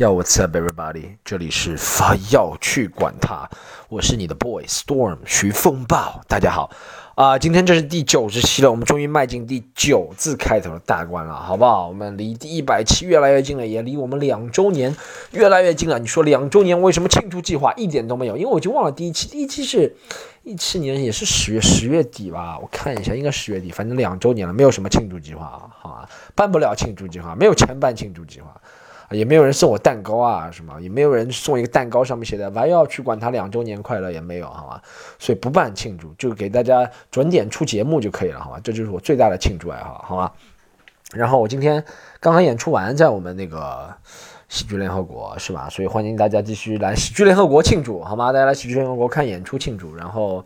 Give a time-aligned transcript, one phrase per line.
[0.00, 1.18] Yo, what's up, everybody？
[1.22, 3.46] 这里是发要去管他，
[3.90, 6.70] 我是你的 boy Storm 徐风暴，大家好
[7.14, 11.88] 啊、今天这是第九十期了，我们终于迈进第九字开头的大关了，好不好？
[11.88, 14.96] 我们离第一百期越来越近了，也离我们两周年
[15.32, 15.98] 越来越近了。
[15.98, 18.38] 你说两周年为什么庆祝计划一点都没有？
[18.38, 19.94] 因为我已经忘了第一期，第一期是
[20.44, 28.58] 一七年也是十月十月底吧，我看一下，应该十月底，反正两周年了，没有什么庆祝计划啊，好吧，办不了庆祝计划，没有钱办庆祝计划。
[29.10, 34.80] 也没有人送我蛋糕啊，什么也没有人送一个蛋糕，上面写的“还要去管他两周年快乐”也没有，好吧？
[35.18, 38.60] 所以不办庆祝，就给大家准点出节目就可以了，好吧？
[38.62, 40.32] 这就是我最大的庆祝爱好，好吧？
[41.12, 41.84] 然后我今天
[42.20, 43.92] 刚刚演出完，在我们那个
[44.48, 45.68] 喜剧联合国是吧？
[45.68, 48.32] 所以欢迎大家继续来喜剧联合国庆祝，好吗？
[48.32, 50.44] 大家来喜剧联合国看演出庆祝，然后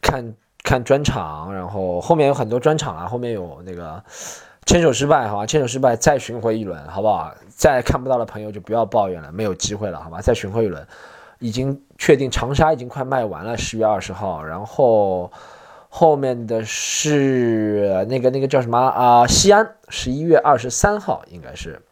[0.00, 4.02] 看看专场，然后后面有很多专场啊，后面有那个。
[4.64, 7.34] 牵手失败，好吧，牵手失败，再巡回一轮，好不好？
[7.56, 10.20] 再看不到的朋友就不要抱怨了，没有机会了，好吧？
[10.20, 10.86] 再巡回一轮，
[11.38, 15.30] 已经确定长沙已经快卖完了，十月二十号，然后
[15.88, 21.82] 后面的是那个那个叫什么啊、西安十一月二十三号应该是，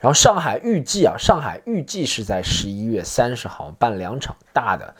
[0.00, 4.94] 然后上海预计啊，上海预计是在十一月三十号办两场大的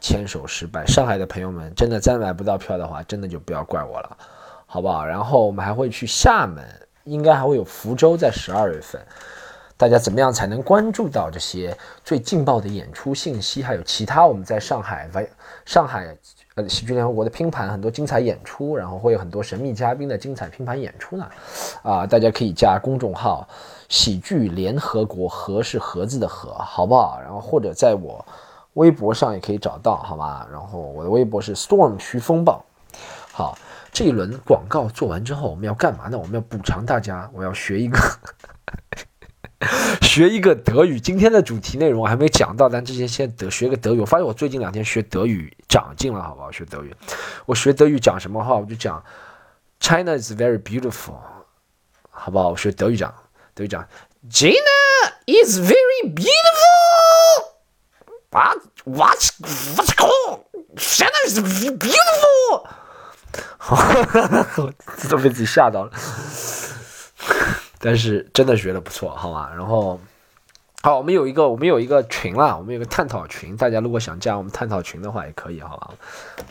[0.00, 4.16] 牵手失败，上海的朋友们真的再买不到票的话，真的就不要怪我了。
[4.68, 5.06] 好不好？
[5.06, 9.00] 然后我们还会去厦门，应该还会有福州，在十二月份。
[9.78, 13.62] 大家怎么样才能关注到这些最劲爆的演出信息？
[13.62, 15.06] 还有其他我们在上海、
[15.66, 16.16] 上海
[16.54, 21.28] 呃喜剧联合国的拼盘很多精彩演出，然后会有很多神秘嘉宾的精彩拼盘演出呢。
[21.82, 23.46] 啊，大家可以加公众号
[23.90, 27.20] “喜剧联合国”，和是盒子的和，好不好？
[27.22, 28.24] 然后或者在我
[28.72, 30.48] 微博上也可以找到，好吧？
[30.50, 32.64] 然后我的微博是 Storm 徐风暴，
[33.30, 33.58] 好。
[33.96, 36.18] 这一轮广告做完之后，我们要干嘛呢？
[36.18, 37.98] 我们要补偿大家，我要学一个
[40.04, 41.00] 学一个德语。
[41.00, 44.00] 今天的主题内容我还没讲到，但之前先德学个德语。
[44.00, 46.52] 我发现我最近两天学德语长进了，好不好？
[46.52, 46.94] 学德语，
[47.46, 48.56] 我学德语讲什么话？
[48.56, 49.02] 我就讲
[49.80, 51.14] China is very beautiful，
[52.10, 52.50] 好不好？
[52.50, 53.14] 我学德语讲，
[53.54, 53.82] 德语讲
[54.28, 54.60] China
[55.24, 57.54] is very beautiful。
[58.30, 59.16] What what
[59.74, 60.40] what's called
[60.76, 62.68] China is beautiful。
[64.56, 64.72] 我
[65.10, 65.90] 都被自己吓到了，
[67.78, 69.52] 但是真的学的不错，好吧？
[69.56, 69.98] 然后，
[70.82, 75.90] 好，我们有一个，我们有一个群啦，我们有个探讨群，大家如果想加我们探讨群的话，也可以，好吧？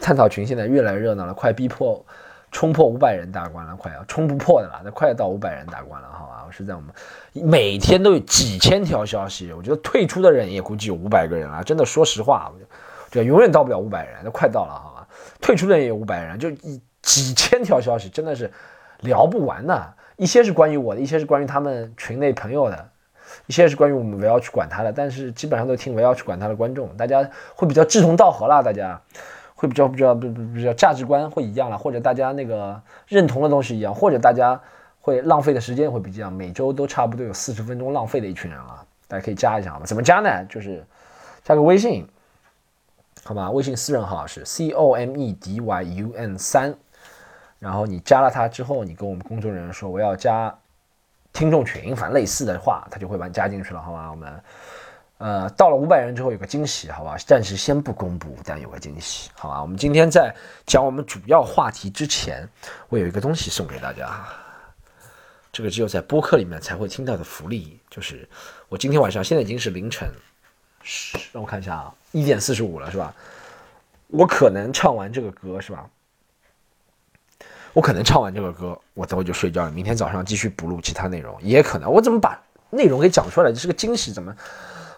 [0.01, 2.05] 探讨群现在越来越热闹了，快逼迫
[2.51, 6.31] 冲破五百人大关了，快要冲不破的了，那快要到五百人大关了，好吧？
[6.51, 6.89] 是在我们
[7.33, 12.59] 每天都有几千条消息，我觉得退出的人也估计有五百个人了，真的，说实话，我
[13.09, 14.94] 觉得永远到不了五百人，那快到了，哈？
[15.41, 18.51] 退出的也有五百人，就一几千条消息，真的是
[19.01, 19.93] 聊不完的。
[20.17, 22.89] 一些是关于我的，一些是关于他们群内朋友的，
[23.47, 24.93] 一些是关于我们围绕去管他的。
[24.93, 28.99] 但是基本上都听围绕去管他的观众，大家会比较志同道合啦，大家
[29.55, 34.59] 会比较比较不不比较价值观会一样了，或者大家那个认同的东西一样，或者大家
[35.01, 36.31] 会浪费的时间会比较。
[36.31, 39.85] 每周都差不多有四十分钟浪费的一群人了，大家可以加一下好吧？
[39.85, 40.29] 怎么加呢？
[40.47, 40.83] 就是
[41.43, 42.07] 加个微信。
[43.27, 46.75] 好吧，微信私人号是 c o m e d y u n 三，
[47.57, 50.55] 然后你加了他之后，你跟我们工作人员说我要加
[51.33, 54.11] 听众群，反正类似的话，他就会把你加进去了，好吧？
[54.11, 54.43] 我们
[55.17, 57.17] 呃到了五百人之后有个惊喜，好吧？
[57.17, 59.59] 暂时先不公布，但有个惊喜，好吧？
[59.59, 60.31] 我们今天在
[60.67, 62.47] 讲我们主要话题之前，
[62.89, 64.23] 我有一个东西送给大家，
[65.51, 68.29] 这个只有在播客里面才会听到的福利，就是
[68.69, 70.07] 我今天晚上现在已经是凌晨。
[71.33, 73.13] 让我看一下啊，一点四十五了是吧？
[74.07, 75.85] 我可能唱完这个歌是吧？
[77.73, 79.71] 我可能唱完这个歌，我等会就睡觉了。
[79.71, 83.51] 明天早上继续补录其他内容，也可能我怎么把内容给讲出来？
[83.51, 84.33] 这是个惊喜，怎么？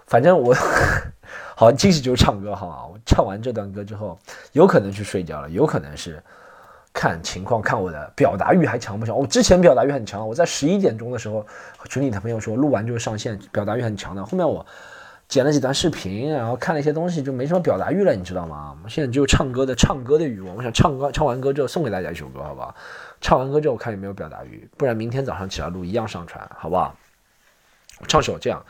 [0.06, 0.56] 反正我
[1.58, 2.86] 好惊喜就是唱歌，好吗？
[2.86, 4.20] 我唱完这段歌之后，
[4.52, 6.22] 有可能去睡觉了，有可能是
[6.94, 9.18] 看情况，看我的表达欲还强不强。
[9.18, 11.44] 我之前表达欲很强，我在十一点钟的时候
[11.90, 14.24] 群里的朋友说录完就上线，表达欲很强的。
[14.24, 14.64] 后面我。
[15.28, 18.70] 剪了几段视频，然后看了一些东西，就没什么表达欲了，你知道吗？
[18.72, 20.56] 我们现在只有唱歌的唱歌的欲望。
[20.56, 22.74] 我想唱歌，唱完歌之后送给大家一首歌，好不好？
[23.20, 26.96] 唱完歌之后看有没有表达欲，不然明天早上起来录一样上传，好不好？
[28.08, 28.64] 唱首这样，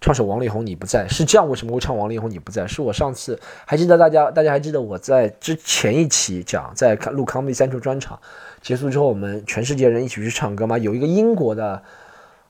[0.00, 2.64] 唱首王力宏你不在是这样，为什么会唱王力宏你不在？
[2.64, 8.20] 是我上次还记得大家，大家还记得我在之前一期讲在录康美三处专场
[8.62, 10.78] 结束之后，我们全世界人一起去唱歌吗？
[10.78, 11.82] 有一个英国的。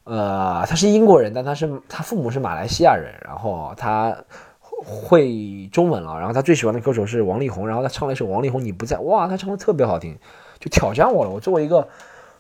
[0.05, 4.15] 呃，他是英国人，但他是他父母是马来西亚人，然后他
[4.61, 10.19] 会中文了，然后他最喜欢的歌手是王力宏，然后他唱了一首《王力宏你不在》，哇，他唱的特别好听，
[10.61, 11.31] 就挑战我了。
[11.31, 11.89] 我作为一个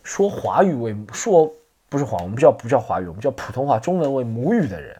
[0.02, 1.50] 说华语为说
[1.88, 4.94] 不是华，我们叫不叫华语，我们叫普通话中文为母语的人，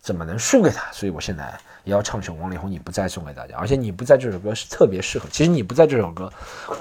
[0.00, 0.88] 怎么能输给他？
[0.92, 1.52] 所以我现在
[1.82, 5.28] 也要唱一首王力宏《你不在》送给大家，而且《你不在》这首歌是特别适合。
[5.32, 6.32] 其实《你不在》这首歌，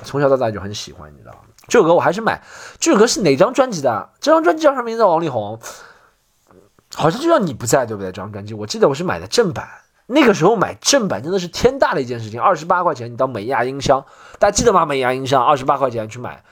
[0.03, 1.39] 从小到大就很喜欢，你知道吗？
[1.67, 2.41] 这首歌我还是买。
[2.79, 4.09] 这首歌是哪张专辑的？
[4.19, 5.03] 这张专辑叫什么名字？
[5.03, 5.59] 王力宏，
[6.95, 8.11] 好像就叫《你不在》，对不对？
[8.11, 9.67] 这张专辑我记得我是买的正版。
[10.09, 14.05] 那个时候买正版真的是天大的一件事情，二十八块钱你到美亚音箱，
[14.39, 14.85] 大家记得吗？
[14.85, 16.43] 美亚音箱二十八块钱去买，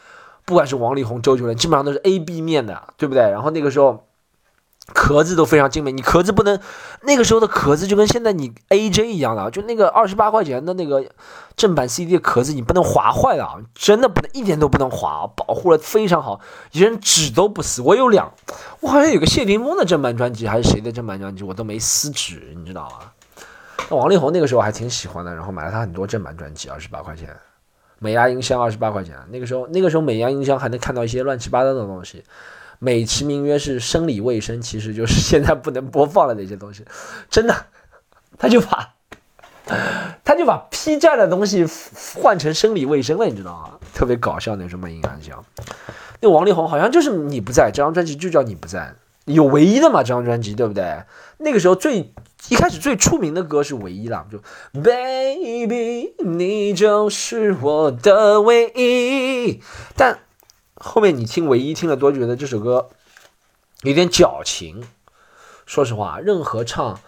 [0.43, 3.23] 不管是王力宏、周杰伦，基本上都是 A B 面的，对不对？
[3.31, 4.04] 然后那个时候
[4.93, 6.59] 壳子都非常精美，你壳子不能，
[7.01, 11.05] 那个时候的壳子就跟现在你 A J 一样的，就那个二十八块钱的那个
[11.55, 16.39] 正版 C D 的壳子，你不能划坏了，真的不能一点都不能划，保护的非常好，
[16.71, 17.81] 连纸都不撕。
[17.81, 18.31] 我有两，
[18.81, 23.11] 我好像有个谢霆锋的正版专辑还是谁的正版专辑，我都没撕纸，你知道吗？
[23.89, 27.35] 那王力宏那个时候还挺喜欢的，然后买了他很多正版专辑，二十八块钱，
[27.99, 29.15] 美压音箱二十八块钱。
[29.29, 32.23] 那个时候，那个时候美压音箱还能看到一些乱七八糟的东西，
[32.79, 36.85] 美其名曰是生理卫生，其实就是现在不能播放了的一些东西。
[37.29, 37.55] 真的，
[38.37, 38.93] 他就把，
[40.23, 41.65] 他就把 P 站的东西
[42.15, 43.79] 换成生理卫生了，你知道吗？
[43.93, 45.43] 特别搞笑那什么音箱。
[46.21, 48.95] 那王力宏好像就是你不在这张专辑就叫你不在，
[49.25, 51.03] 有唯一的嘛这张专辑对不对？
[51.37, 52.13] 那个时候最。
[52.47, 54.37] 一开始最出名的歌是唯一啦，就
[54.79, 59.63] Baby，你就是我的唯一。
[59.95, 60.19] 但
[60.75, 62.89] 后面你听唯一听了多，觉得这首歌
[63.83, 64.83] 有点矫情。
[65.65, 66.99] 说实话，任何唱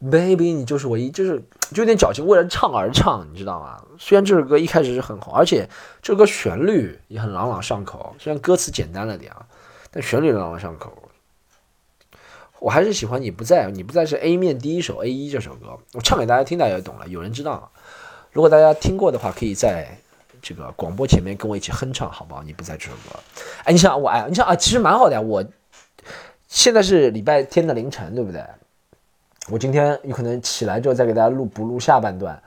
[0.00, 1.42] Baby，你就是唯一，就是
[1.72, 3.82] 就有点矫情，为了唱而唱，你知道吗？
[3.98, 5.68] 虽然这首歌一开始是很红，而且
[6.02, 9.46] 这首歌旋律也很朗朗上口，虽然歌词简单了点啊，
[9.90, 10.92] 但旋律朗朗上口。
[12.60, 17.08] 我还是喜欢你不在，你不在是 A 面第一首 A 一这首歌，我唱给大家听，大家也懂了。
[17.08, 17.72] 有人知道，
[18.30, 19.98] 如果大家听过的话，可以在
[20.44, 22.42] 这个广播前面跟我一起哼唱，好不好？
[22.42, 23.18] 你不在这首歌，
[23.64, 25.20] 哎，你想我哎，你想啊，其实蛮好的呀。
[25.20, 25.42] 我
[26.46, 28.44] 现在是礼拜天的凌晨，对不对？
[29.50, 32.42] 我今天有可能起来之后再给大家录补录下半段，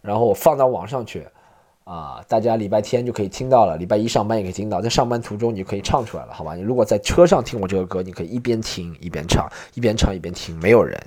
[0.00, 1.28] 然后我放到网上去。
[1.84, 6.56] 啊，大家礼拜天就可以听到了，礼拜一上班也可以听到，在上班途中你就可以唱出来了，好吧？
[6.56, 11.00] 你如果在车上听我这个歌，你可以一边听一边唱，一边唱一边听，没有人，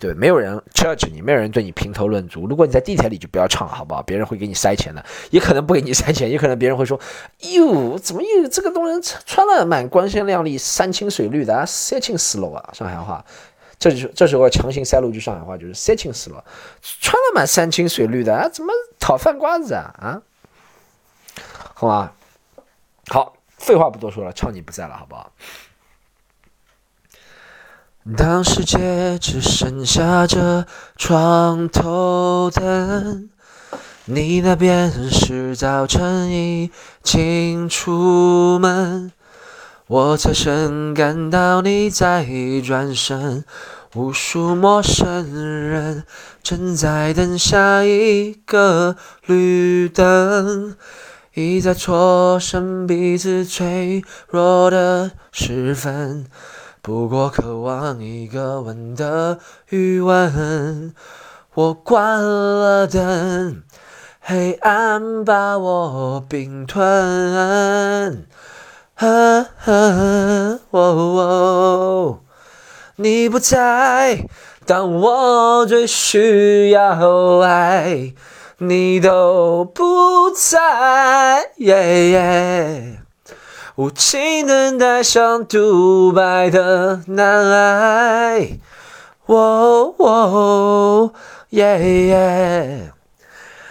[0.00, 2.46] 对，没有人 judge 你，没有人对你评头论足。
[2.46, 4.02] 如果你在地铁里就不要唱，好不好？
[4.02, 6.98] 别人会给你塞钱的，也可能不给你塞钱，也可能别人会说，
[7.40, 13.22] 哟，怎么又这个东西穿了蛮光鲜亮丽、山清水绿的啊，色情死了啊，上海话。
[13.78, 16.44] 这就是这时候强行塞入句上海话，就是三清死了，
[16.82, 20.22] 穿了蛮山清水绿的啊，怎么讨饭瓜子啊啊？
[21.74, 22.12] 好吧，
[23.08, 25.30] 好，废话不多说了，唱你不在了，好不好？
[28.16, 30.64] 当世界只剩下这
[30.96, 33.28] 床头灯，
[34.06, 36.70] 你那边是早晨已
[37.02, 39.12] 经出门。
[39.86, 42.26] 我才深感到你在
[42.64, 43.44] 转身，
[43.94, 45.30] 无数陌生
[45.68, 46.04] 人
[46.42, 48.96] 正在等下一个
[49.26, 50.74] 绿灯，
[51.34, 56.24] 一再错身彼此脆弱的时分，
[56.82, 59.38] 不过渴望一个吻的
[59.68, 60.94] 余温。
[61.54, 63.62] 我关了灯，
[64.20, 68.26] 黑暗把我并吞。
[68.94, 72.18] 啊啊哦！
[72.96, 74.28] 你不在，
[74.66, 78.14] 当我最需要爱，
[78.58, 81.50] 你都不在。
[83.80, 88.58] 无情等待像独白的难挨。
[89.24, 91.14] 哦哦
[91.48, 92.92] 耶耶。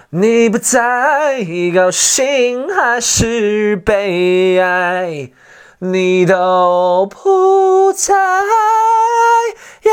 [0.10, 5.32] 你不在，高兴还是悲哀，
[5.78, 8.16] 你都不在。
[9.84, 9.92] 耶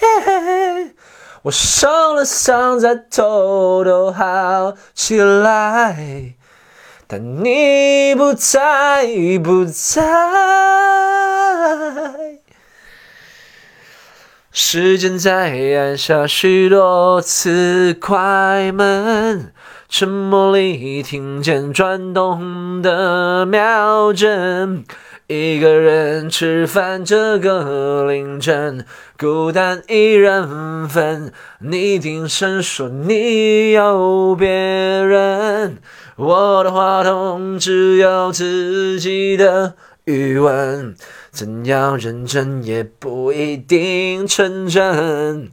[0.00, 0.94] 耶
[1.42, 6.34] 我受了伤，再偷偷好起来，
[7.06, 9.06] 但你不在，
[9.42, 10.02] 不在。
[14.50, 19.52] 时间在按下许多次快门，
[19.88, 24.84] 沉默里听见转动的秒针。
[25.26, 28.84] 一个人吃饭这个凌晨，
[29.18, 31.32] 孤单一人份。
[31.60, 35.78] 你低声说你有别人，
[36.16, 40.94] 我的话筒只有自己的余温。
[41.32, 45.50] 怎样认真也不一定成真。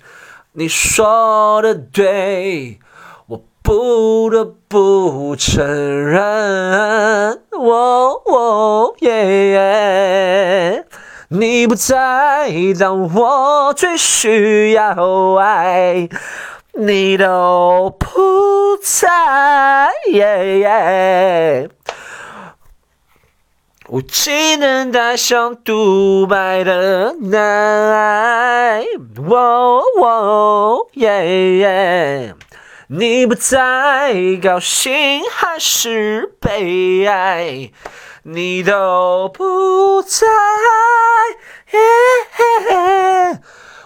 [0.53, 2.77] 你说的对，
[3.25, 10.86] 我不得不承认，我我耶，
[11.30, 16.10] 你不在，当我最需要爱，
[16.74, 18.08] 你都不
[18.81, 19.91] 在。
[23.88, 28.85] 我只能带上独白的难挨，
[29.29, 32.35] 哦哦耶耶，
[32.88, 37.71] 你不在，高兴还是悲哀，
[38.23, 40.25] 你都不在。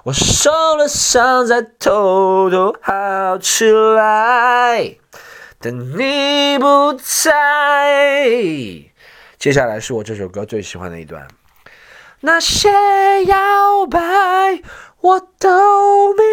[0.06, 4.98] 我受了伤，再偷偷好起来，
[5.60, 7.34] 但你不在。
[9.40, 11.28] 接下来是我这首歌最喜欢的一段。
[12.20, 12.70] 那些
[13.26, 14.00] 摇摆，
[15.02, 16.24] 我都明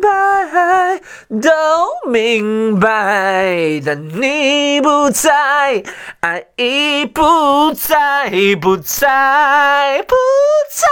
[0.00, 1.00] 白，
[1.40, 5.84] 都明白，但你不在，
[6.18, 10.16] 爱已不在，不在，不
[10.72, 10.88] 在，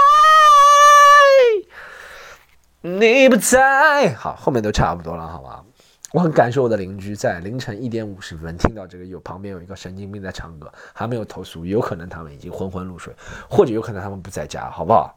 [2.83, 4.15] 你不在。
[4.15, 5.65] 好，后面都差不多了，好吧？
[6.13, 13.15] 我很感谢我的邻居，在凌晨一点五十分听到这个，有旁边有一个神经病在唱歌，还没有投诉，有可能他们已经昏昏入睡，
[13.49, 15.15] 或者有可能他们不在家，好不好？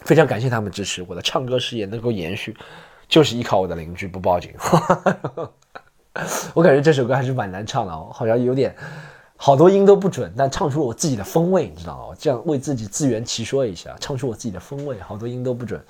[0.00, 2.54] 非常感谢他们支持我的唱歌事业能够延续，
[3.08, 4.52] 就是依靠我的邻居不报警。
[6.52, 8.76] 我感觉这首歌还是蛮难唱的哦，好像有点
[9.36, 12.16] 好多音都不准，但唱出了我自己的风味，你知道吗？
[12.18, 15.82] 这样为自己自圆其说一下，唱出我自己的风味，好多音都不准。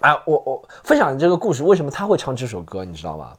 [0.00, 3.32] 哎，我我分享这个故事，为什么他会唱这首歌，你知道吗？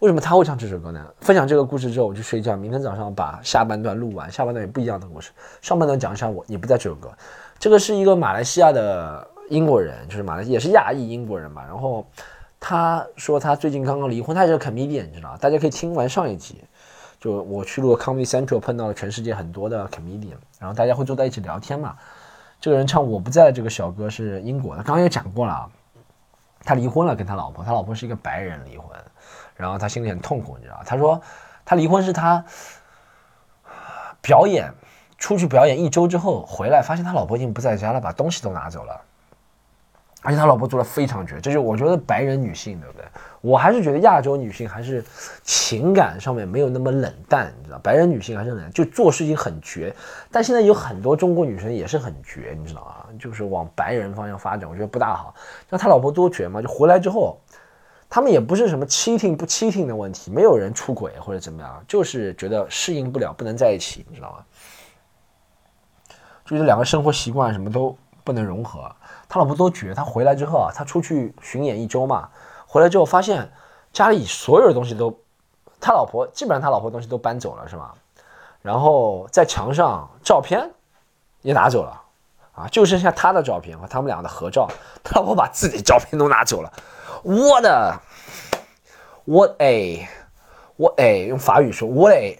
[0.00, 1.02] 为什么他会唱这首歌呢？
[1.20, 5.30] 分享这个故事之后，我去睡觉，明天早上把下半段录完，下半段也不一样的故事，
[5.62, 7.10] 上半段讲一下我，也不在这首歌。
[7.58, 11.64] 这个是一个马来西亚的英国人，就是马来也是亚裔英国人嘛。
[11.64, 12.06] 然后
[12.60, 16.62] 他说他最近刚刚离婚，他也是个 comedian，你知道大家可以听完上一集，
[17.18, 21.96] 就我去录 Comedy Central，碰到了全世界很多的 comedian，然后大家会坐在一起聊天嘛。
[22.60, 25.70] 这个人唱我不在这个小哥是英国的，刚刚也讲过了啊。
[26.66, 28.90] 他离婚了，跟他老婆，他老婆是一个白人离婚，
[29.54, 31.22] 然后他心里很痛苦，你知道他说
[31.64, 32.44] 他离婚是他
[34.20, 34.74] 表演
[35.16, 39.05] 出去表演一周之后回来，发现他老婆已经不在家了，把东西都拿走了。
[40.26, 43.04] 而且他老婆做的非常绝，这就我觉得白人女性，对不对？
[43.40, 45.04] 我还是觉得亚洲女性还是
[45.44, 49.94] 情感上面没有那么冷淡，你知道，白人女性还是冷，就做事情很绝。
[50.32, 55.32] 但现在有很多中国女生也是很绝，你知道啊，就是往白人方向发展，我觉得不大好。
[55.70, 56.60] 那他老婆多绝嘛？
[56.60, 57.38] 就回来之后，
[58.10, 64.38] 他们也不是什么 cheating 不 cheating 的问题，没有人出轨或者怎么样，就是觉得适应不了，不能在一起，你知道吗？
[66.44, 68.90] 就是两个生活习惯什么都不能融合。
[69.28, 69.92] 他老婆多绝！
[69.94, 72.28] 他回来之后啊，他出去巡演一周嘛，
[72.66, 73.50] 回来之后发现
[73.92, 75.18] 家里所有的东西都，
[75.80, 77.94] 他老婆基本上他老婆东西都搬走了，是吧？
[78.62, 80.70] 然后在墙上照片
[81.42, 82.02] 也拿走了，
[82.52, 84.68] 啊，就剩下他的照片和他们俩的合照。
[85.04, 86.72] 他老婆把自己照片都拿走了，
[87.22, 88.00] 我的，
[89.24, 90.08] 我哎，
[90.76, 92.36] 我哎，用法语说，我哎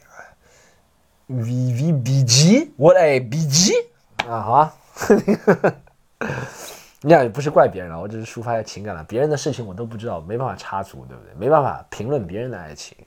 [1.27, 3.73] ，V V B G，我哎 B G，
[4.29, 4.75] 啊，好啊。
[7.07, 9.05] 你俩也不是怪别人了，我只是抒发一下情感了。
[9.05, 11.33] 别人的事情我都不知道，没办法插足，对不对？
[11.35, 12.99] 没办法评论别人的爱情，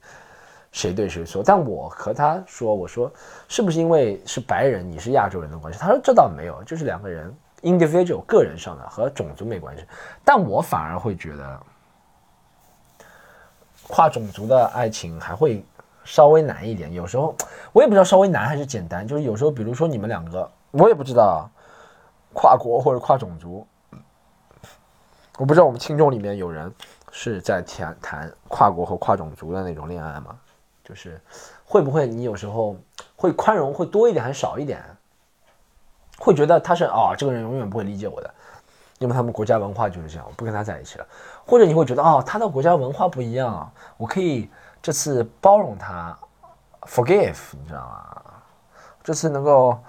[0.71, 1.43] 谁对谁错。
[1.45, 3.11] 但我和他说，我说
[3.49, 5.77] 是不是因为是白人，你是亚洲人的关系？
[5.77, 7.29] 他说这倒没有，就是两个人
[7.61, 9.83] individual 个人上的和种族没关系。
[10.23, 11.59] 但我反而会觉得
[13.89, 15.61] 跨种族的爱情还会
[16.05, 16.93] 稍微难一点。
[16.93, 17.35] 有时候
[17.73, 21.51] 我也不知道稍微难还是简单，就是有时候比如说你们两个，我也不知道
[22.31, 23.67] 跨国或者跨种族。
[25.39, 26.69] 我不知道我们听众里面有人
[27.13, 30.37] 是在谈谈跨国和跨种族的那种恋爱吗？
[30.83, 31.17] 就是
[31.63, 32.75] 会不会你有时候
[33.15, 34.83] 会宽容会多一点还少一点？
[36.17, 38.29] 会觉得他是啊这个人永远不会理解我的，
[38.97, 41.07] 因为他们国家文化就是这样，我不跟他在一起了。
[41.45, 44.49] 或者你会觉得哦他的国家文化不一样，我可以
[44.81, 46.19] 这次包容他
[46.81, 48.21] ，forgive，你知道吗？
[49.01, 49.79] 这次能够。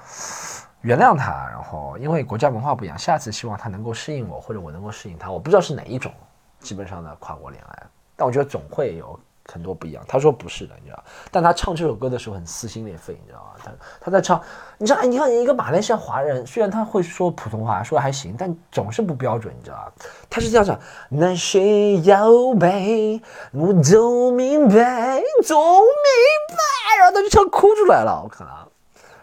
[0.83, 5.31] 原谅他，然后因为国家文化不一样，下次希望他能够适应我，或者我能够适应他。
[5.31, 6.11] 我不知道是哪一种
[6.59, 7.83] 基本上的跨国恋爱，
[8.17, 10.03] 但我觉得总会有很多不一样。
[10.09, 13.51] 他说不是的，你知道但他唱这首歌的时候很撕心裂肺，你知道吗？
[13.63, 14.41] 他他在唱，
[14.79, 19.93] 你知道，哎，你看一个马来西亚华人，虽然他会说普通话，说的还行，但总是不标准，你知道吧？
[20.31, 20.79] 他是这样唱：
[21.11, 23.21] 那些摇摆，
[23.53, 28.67] 我都明白，都明白，然后他就唱哭出来了，我看啊。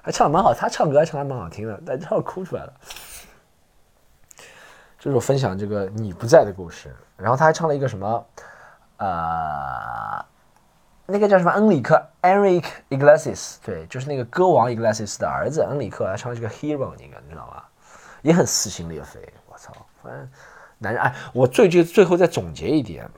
[0.07, 2.73] 还唱的蛮好，他唱歌还唱的蛮好听的，但唱哭出来了。
[4.97, 6.95] 就是我分享这个你不在的故事。
[7.17, 8.25] 然后他还唱了一个什么
[8.99, 10.25] 呃，
[11.05, 17.67] 那个叫什么恩里克 （Eric Iglesias），对，就是那个歌王 Iglesias 的儿子恩里克来唱了这个 Hero，那个你知道吧？
[18.21, 19.19] 也很撕心裂肺。
[19.47, 20.29] 我操，反正
[20.77, 23.09] 男人哎，我最最最后再总结一点，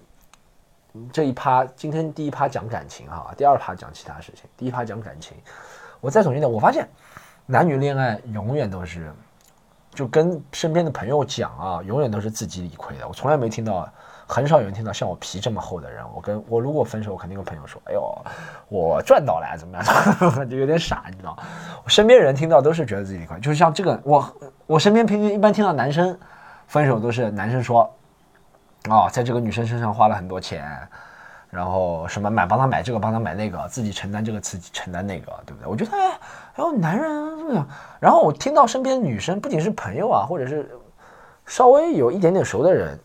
[1.13, 4.49] 这一趴今天第一趴讲感情哈，第二趴讲其他事情。
[4.57, 5.37] 第一趴讲感情，
[6.01, 6.87] 我再总结点，我发现
[7.45, 9.11] 男女恋爱永远都是。
[9.91, 13.07] 就跟身边的朋友讲啊，永远都是自己理亏的。
[13.07, 13.91] 我从来没听到，
[14.27, 16.05] 很少有人听到像我皮这么厚的人。
[16.13, 18.25] 我跟我如果分手，我肯定跟朋友说：“哎呦，
[18.69, 19.83] 我赚到了，怎么样？”
[20.47, 21.35] 就有点傻，你知道。
[21.83, 23.37] 我身边人听到都是觉得自己理亏。
[23.39, 24.35] 就是像这个，我
[24.67, 26.17] 我身边平均一般听到男生
[26.67, 27.91] 分手都是男生说
[28.89, 30.87] ：“哦，在这个女生身上花了很多钱。”
[31.51, 35.67] 然后什么买帮他买这个帮他买那个，自己承担这个自己承担那个，对不对？
[35.67, 36.19] 我觉得哎，
[36.53, 37.67] 然后男人这么样，
[37.99, 40.69] 然后我听到身边女生不仅是朋友啊，或者是
[41.47, 42.99] 稍微有一点点熟的人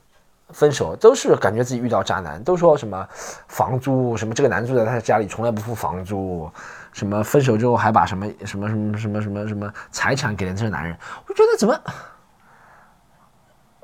[0.51, 3.09] 分手，都是感觉自己遇到渣男，都说什么
[3.49, 6.51] 房租什么这个男住在他家里从来不付房租，
[6.93, 10.95] 什么分手之后还把什么什么什么什么什么什么财产给了这个男人，
[11.27, 11.81] 我觉得怎么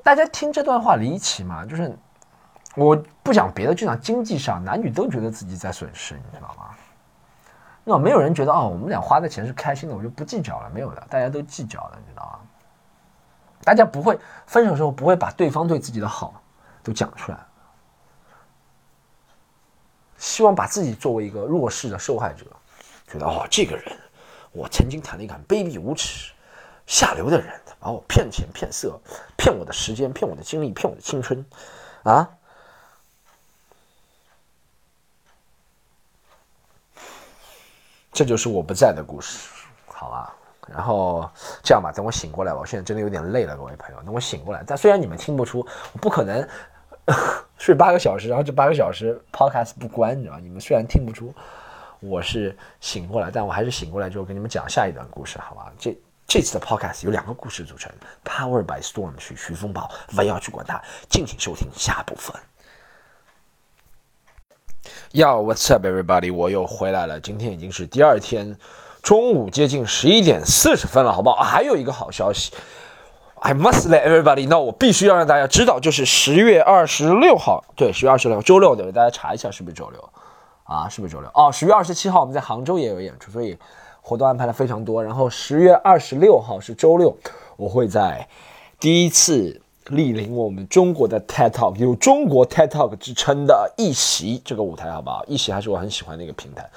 [0.02, 1.64] 大家听这段话离奇嘛？
[1.64, 1.96] 就是。
[2.76, 6.70] 我不讲别的，就讲经济上，男女都觉得自己在损失，你知道吗？
[7.82, 12.40] 那没有人觉得哦，我们俩花的钱是开心的，我就不计较了，没有的，大家都计较的，你知道吗？
[13.64, 16.40] 大家不会分手时候不会把对方对自己的好
[16.82, 17.38] 都讲出来，
[20.16, 22.46] 希望把自己作为一个弱势的受害者，
[23.06, 23.84] 觉得哦，这个人
[24.52, 26.32] 我曾经谈了一个卑鄙无耻、
[26.86, 28.98] 下流的人，把我骗钱骗色，
[29.36, 31.44] 骗我的时间，骗我的精力，骗我的青春，
[32.04, 32.30] 啊！
[38.20, 39.48] 这就是我不在的故事，
[39.86, 40.36] 好吧。
[40.68, 41.26] 然后
[41.62, 42.58] 这样吧，等我醒过来吧。
[42.60, 44.02] 我现在真的有点累了，各位朋友。
[44.02, 46.46] 等我醒过来，但虽然你们听不出，我不可能
[47.56, 50.40] 睡八个小时，然后这八个小时 podcast 不关，你知道吗？
[50.42, 51.34] 你们虽然听不出
[51.98, 55.72] 我是醒过来，但我还是醒过来之后跟你们讲下一段故事，好吧？
[55.78, 57.90] 这这次的 podcast 由两个故事组成
[58.22, 62.36] ，Power by Storm 是徐风暴，不要去管它，敬请收听下部分。
[65.12, 66.32] Yo, what's up, everybody？
[66.32, 67.18] 我又回来了。
[67.18, 68.56] 今天已经是第二天，
[69.02, 71.42] 中午接近十一点四十分了，好不好？
[71.42, 72.52] 还有一个好消息
[73.40, 80.00] ，I must let everybody know，我必须要让大家知道，就是十月二十六号，对，十月二十六，周六，对，大家查一下是不是周六
[80.62, 80.88] 啊？
[80.88, 81.28] 是不是周六？
[81.34, 83.58] 哦，十月二十七号我们在杭州也有演出，所以
[84.00, 85.02] 活动安排的非常多。
[85.02, 87.16] 然后十月二十六号是周六，
[87.56, 88.28] 我会在
[88.78, 89.60] 第一次。
[89.90, 95.24] 莅临我们中国的 TED Talk，有中国 TED Talk 之称的一席这个舞台，好不好？
[95.26, 96.68] 一席还是我很喜欢的一个平台。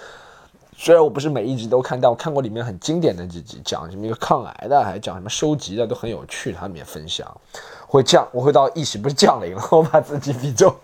[0.75, 6.51] 虽然我不是每一集都看，但我看过里面很经典的几集，讲什么一个抗癌的，还讲什么收集的，都很有趣。
[6.51, 7.25] 它里面分享
[7.87, 10.75] 会降，我会到一席，不是降临了，我把自己比作。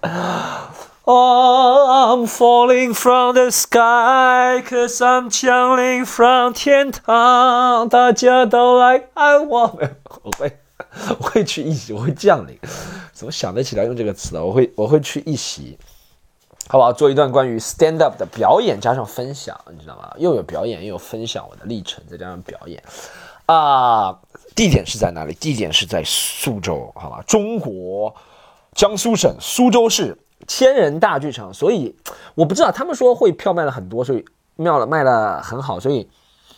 [1.10, 9.78] I'm falling from the sky, cause I'm 降临 from 天堂，大家都来爱我。
[10.22, 10.56] 我会。
[11.18, 12.58] 我会去一席，我会降临。
[13.12, 14.42] 怎么想得起来用这个词啊？
[14.42, 15.78] 我会，我会去一席，
[16.68, 16.92] 好不好？
[16.92, 20.12] 做一段关于 stand up 的表演，加上分享，你知道吗？
[20.18, 22.82] 又有表演，又有分享我的历程，再加上表演
[23.46, 24.18] 啊。
[24.54, 25.34] 地点是在哪里？
[25.34, 27.22] 地点是在苏州，好吧？
[27.26, 28.14] 中国
[28.74, 31.52] 江苏省苏州市千人大剧场。
[31.52, 31.96] 所以
[32.34, 34.24] 我不知道，他们说会票卖了很多，所以
[34.56, 36.08] 妙了卖了很好，所以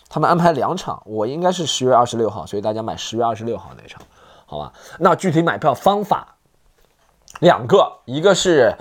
[0.09, 1.01] 他们安排两场。
[1.05, 4.01] 我应该是十月二十六号，所以大家买十月二十六号那场。
[4.51, 6.35] 好吧，那具体买票方法
[7.39, 8.75] 两个，一个是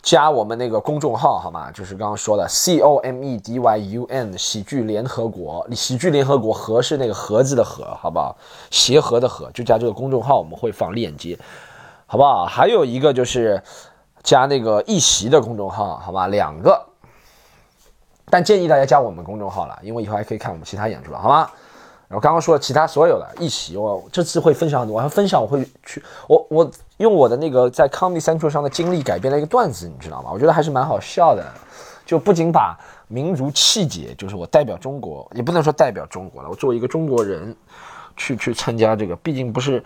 [0.00, 1.70] 加我们那个公众号，好吗？
[1.72, 8.34] 就是刚刚说的 C O M E D Y U N 喜剧联合国，喜剧联合国和是那个盒子的盒，好不好？
[8.70, 11.38] 协和的和，就加这个公众号，我们会放链接，
[12.06, 12.46] 好不好？
[12.46, 13.62] 还有一个就是
[14.22, 16.28] 加那个一席的公众号，好吧？
[16.28, 16.82] 两个，
[18.30, 21.50] 但建议大家加我们公众号了，因为以后还可以看我们其他演出了，好吗？
[22.10, 24.96] 我刚刚说了其他所有的一起，我这次会分享很多。
[24.96, 30.30] 我还分享我会去，我我用我的那个在 Comedy Central 上的经历改编了一个段子，你知道吗？
[30.32, 31.44] 我觉得还是蛮好笑的。
[32.06, 36.50] 就不仅把民族气节，就是我代表中国，也不能说代表中国了。
[36.50, 37.56] 我作为一个中国人，
[38.16, 39.82] 去去参加这个，毕竟不是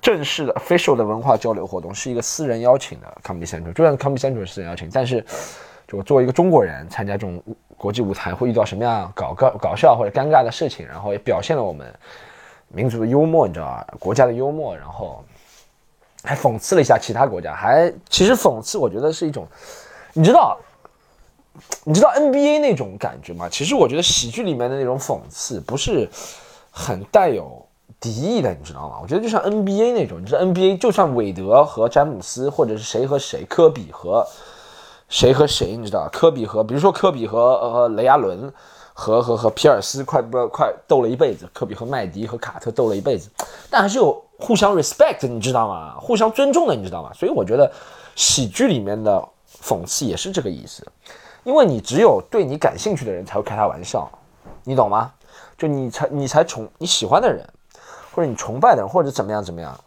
[0.00, 3.72] 正式的 official 的文化交流活动，是一个私人邀请的 Comedy Central。
[3.74, 5.24] 就算 Comedy Central 是私人邀请，但是
[5.86, 7.40] 就我作为一个中国人参加这种。
[7.76, 11.94] 国际舞台会遇到什么样搞搞搞笑或者尴尬的事情，然后也表现了我们
[12.68, 13.86] 民族的幽默，你知道吧？
[13.98, 15.24] 国家的幽默，然后
[16.22, 19.46] 还讽刺了一下其他国家，还其实讽刺，我觉得是一种，
[20.14, 20.58] 你知道，
[21.84, 23.48] 你知道 NBA 那种感觉吗？
[23.48, 26.08] 其实我觉得喜剧里面的那种讽刺不是
[26.70, 27.64] 很带有
[28.00, 28.98] 敌意的，你知道吗？
[29.00, 34.26] 我觉得就像 NBA 那种，你知道 NBA 就算韦德和詹姆斯，或者是谁和谁，科比和
[35.08, 36.08] 谁和谁，你知道？
[36.12, 38.52] 科比和比如说科比和呃雷阿伦
[38.92, 41.48] 和和和皮尔斯，快不快斗了一辈子？
[41.52, 43.30] 科比和麦迪和卡特斗了一辈子，
[43.70, 45.94] 但还是有互相 respect，你知道吗？
[46.00, 47.12] 互相尊重的，你知道吗？
[47.14, 47.70] 所以我觉得
[48.14, 49.22] 喜剧里面的
[49.62, 50.86] 讽刺也是这个意思，
[51.44, 54.10] 因为你只有对你感兴趣的人才会开他玩笑，
[54.64, 55.12] 你懂吗？
[55.56, 57.48] 就你才你才崇你喜欢的人，
[58.12, 59.78] 或者你崇拜的人，或者怎么样怎么样。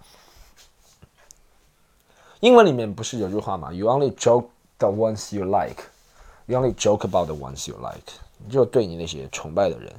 [2.40, 4.46] 英文里面不是有句话吗？You only joke
[4.80, 5.84] the ones you like.
[6.48, 8.14] You only joke about the ones you like.
[8.44, 9.94] 你就对你那些崇拜的人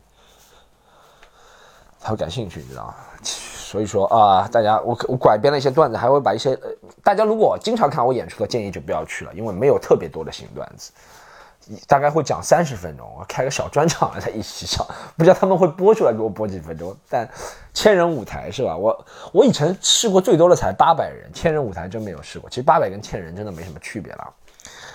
[2.00, 2.94] 才会感兴趣，你知道吗？
[3.22, 6.70] 所以说啊，大家我我改编了一些段子，还会把一些呃，
[7.04, 10.90] 大家如果经常看我演出的，建议就不要去了，因为没有特别多的新段子。
[11.86, 14.84] 大概会讲三十分钟，我开个小专场在一起上，
[15.16, 16.96] 不知道他们会播出来给我播几分钟。
[17.08, 17.28] 但
[17.72, 18.76] 千人舞台是吧？
[18.76, 22.48] 我我以前试过最多的才八百人，千人舞台真没有试过。
[22.48, 24.34] 其实八百跟千人真的没什么区别了。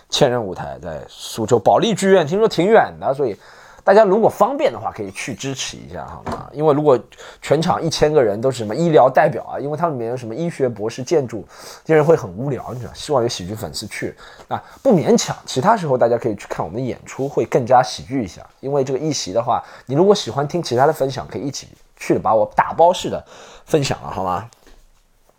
[0.10, 3.38] 千人舞台在苏州保利剧院，听说挺远的，所以。
[3.86, 6.50] 大家如果方便的话，可以去支持一下，好吗？
[6.52, 7.00] 因为如果
[7.40, 11.48] 全场一千个人都是什么医疗代表啊，因为他们里面有什么医学博士、建筑，
[11.84, 12.94] 这人会很无聊，你知道？
[12.96, 15.38] 希望有喜剧粉丝去啊，不勉强。
[15.46, 18.44] 其他时候大家可以去看我们的演出，会更加喜剧一下。
[18.60, 23.24] 因为这个一席的话，你如果喜欢听其他的分享，可以一起去把我打包式的
[23.68, 24.50] 分享了，好吗？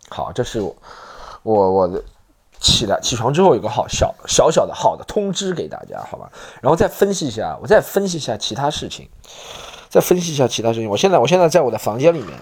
[0.07, 0.61] 好，这是
[1.43, 2.01] 我我的。
[2.71, 6.29] 起来，起床之后有个好小小小的好的通知给大家，好吧？
[6.61, 9.09] 然后再分析一下，我再分析一下其他事情，
[9.89, 10.89] 再分析一下其他事情。
[10.89, 12.37] 我现在，我现在在我的房间里面，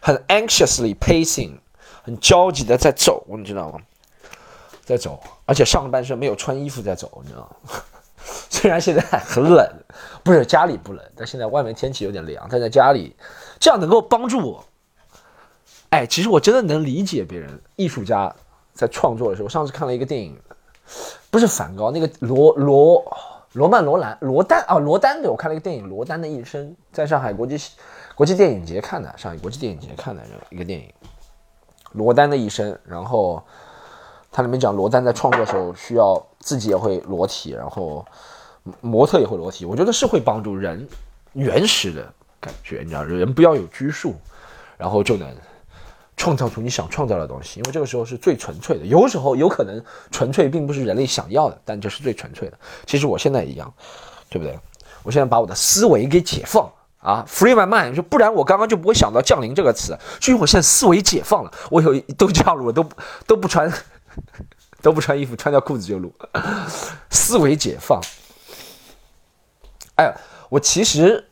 [0.00, 1.58] 很 anxiously pacing，
[2.02, 3.80] 很焦急的在走，你知道吗？
[4.84, 7.72] 在走，而且上半身没有穿衣服在走，你知道吗？
[8.50, 9.66] 虽然现在很冷，
[10.22, 13.16] 不是家里不冷，但现在外面天气有点凉，但在家里，
[13.58, 14.64] 这样能够帮助我。
[15.88, 18.34] 哎，其实我真的能理解别人，艺术家。
[18.72, 20.36] 在创作的时候，我上次看了一个电影，
[21.30, 23.16] 不是梵高，那个罗罗
[23.52, 27.58] 罗曼罗兰罗丹啊罗丹对我看了一个电影《罗丹的一生》，在上海国际
[28.14, 30.86] 国际电影节看的，上海国际电影节看的一个电影
[31.92, 33.42] 《罗丹的一生》，然后
[34.30, 38.04] 它里面讲罗丹在创作的时候需要自己也会裸体，然后
[38.80, 40.88] 模特也会裸体，我觉得是会帮助人
[41.32, 42.02] 原始的
[42.40, 44.14] 感觉，你知道，人不要有拘束，
[44.78, 45.28] 然后就能。
[46.20, 48.84] 创造出你想创造的东西，因为这个时候是最纯粹的。
[48.84, 52.58] 有时候有可能纯粹并不是人类想要的，但这是最纯粹的。
[52.84, 53.72] 其实我现在一样，
[54.28, 54.58] 对不对？
[55.02, 59.98] 我现在把我的思维给解放啊，free my mind，就不然我刚刚就不会想到降临这个词。
[60.20, 62.86] 就因为我现在思维解放了，我有都这样录，都
[63.26, 63.72] 都不穿
[64.82, 66.12] 都不穿衣服，穿条裤子就录，
[67.08, 67.98] 思维解放。
[69.94, 70.14] 哎，
[70.50, 71.29] 我其实。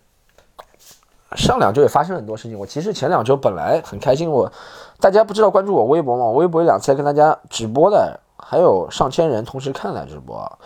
[1.37, 2.59] 上两周也发生很多事情。
[2.59, 4.51] 我其实前两周本来很开心，我
[4.99, 6.27] 大家不知道关注我微博吗？
[6.31, 10.59] 微博有两次跟大家直播的，还有上千人同时看了直播。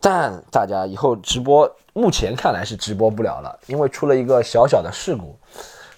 [0.00, 5.34] 但大家以后直播，目前看来是直播不了了，因为出了一个小小的事故。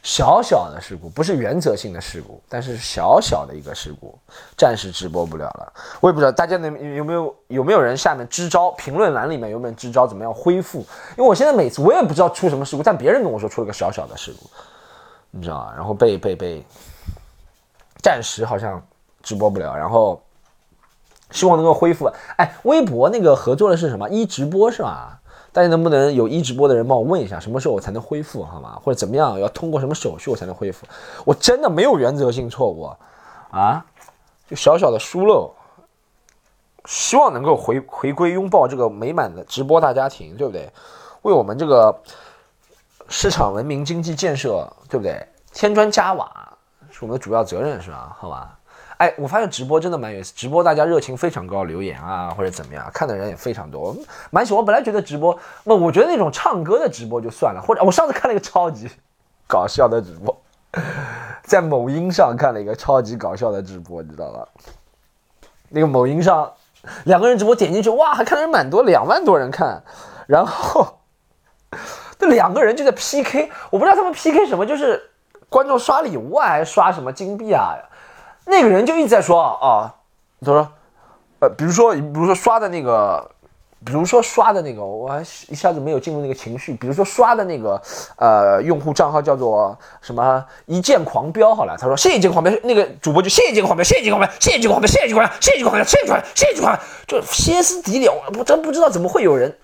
[0.07, 4.17] 小小的事故不是原则性的事故，但是小小的一个事故，
[4.57, 5.73] 暂时直播不了了。
[6.01, 10.79] 我也不知道大家能有没有有没有人下面支招，评论栏里面有没有支招，怎么样恢复？
[11.19, 14.49] 因为我现在每次我也不知道出什么事故，但别人跟我说出了个小小的事故，
[15.33, 15.73] 你知道吗？
[15.75, 16.65] 然后被被被，
[18.01, 18.81] 暂时好像
[19.25, 20.23] 直播不了，然后
[21.33, 22.09] 希望能够恢复。
[22.37, 24.09] 哎，微博那个合作的是什么？
[24.09, 25.16] 一直播是吧？
[25.57, 28.79] 大家能不能有一直播的人帮我问一下，什么时候我才能恢复，好吗？
[28.85, 30.87] 或者怎么样，要通过什么手续我才能恢复？
[31.25, 32.91] 我真的没有原则性错误
[33.51, 33.83] 啊，
[34.51, 35.51] 就小小的疏漏，
[36.85, 40.69] 希望能够回回归拥抱这个美满的直播大家庭，对不对？
[41.23, 42.03] 为我们这个
[43.09, 45.27] 市场文明经济建设，对不对？
[45.55, 46.53] 添砖加瓦
[46.91, 48.15] 是我们的主要责任，是吧？
[48.21, 48.56] 好吧。
[48.99, 53.95] 哎，我发现直播真的蛮有意思，直播大家热情非常高，留言啊或者怎么样，看的人也非常多，
[54.31, 54.59] 蛮喜欢。
[54.59, 58.89] 我本来觉得直播，那我觉得那种唱歌的直播就算了，或者我上次看了一个超级
[59.47, 60.35] 搞笑的直播，
[61.43, 64.49] 在某音上看了一个超级搞笑的直播，你知道吧？
[65.69, 66.51] 那个某音上
[67.05, 69.83] 两个人直播点进去，哇，还看的人蛮多，两万多人看，
[70.27, 71.01] 然后
[72.19, 75.11] 那两个人就在 PK，我不知道他们 PK 什么，就是
[75.51, 77.75] 观众刷礼物啊，还是刷什么金币啊？
[78.47, 79.93] 那个人就一直在说啊，
[80.41, 80.69] 他说，
[81.41, 83.31] 呃，比如说，比如说刷的那个，
[83.85, 86.73] 比如说刷的那个，我还一下子没有进入那个情绪。
[86.75, 87.81] 比如说刷的那个，
[88.17, 94.89] 呃，用户账号叫做什么一键狂飙，好了，他说谢谢一键狂飙，那个主播就谢谢一键狂飙，谢谢一键狂飙，谢谢一键狂飙，
[95.41, 99.55] 谢谢一键狂飙，谢谢一键狂飙，谢谢一键狂飙，就歇斯底里，我真不知道怎么会有人，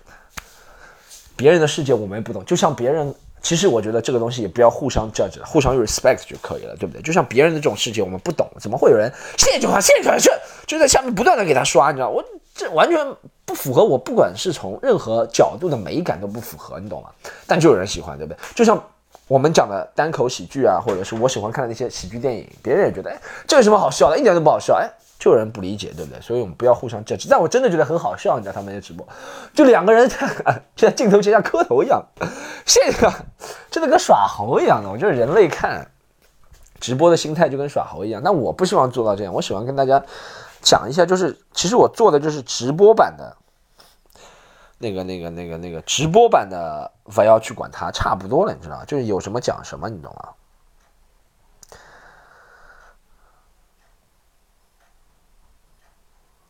[1.35, 3.15] 别人的世界我们不懂，就像别人。
[3.43, 7.01] 其实我觉得这个东西也不要互相 judge，互相 respect 就可以了，对不对？
[7.01, 10.31] 就像别人的这种事情我们不懂，怎么会有人谢谢句话，谢谢句话，就
[10.65, 12.23] 就在下面不断的给他刷，你知道，我
[12.55, 12.97] 这完全
[13.43, 17.09] 不符合我，不管是从任何角度的美感都不符合，你懂吗？
[17.45, 18.37] 但就有人喜欢，对不对？
[18.55, 18.81] 就像
[19.27, 24.17] 我们讲的单口喜剧啊，或者是我喜欢看的那些喜剧电影，别人也觉得，哎，这有什么好笑的？
[24.17, 24.89] 一点都不好笑，哎。
[25.23, 26.19] 就有人不理解，对不对？
[26.19, 27.29] 所以我们不要互相较劲。
[27.31, 29.07] 但我真的觉得很好笑，你知道他们的直播，
[29.53, 32.03] 就两个人在在镜头前像磕头一样，
[32.65, 33.09] 这个
[33.71, 34.89] 真的跟耍猴一样的。
[34.89, 35.89] 我觉得人类看
[36.81, 38.21] 直播的心态就跟耍猴一样。
[38.21, 40.03] 但我不希望做到这样，我喜欢跟大家
[40.61, 43.37] 讲一下，就是其实我做的就是直播版的，
[44.79, 50.29] 那个、那个、那个、那个直播版的，不要去管它，差不多了，你知道就是有什么讲什么，你懂吗？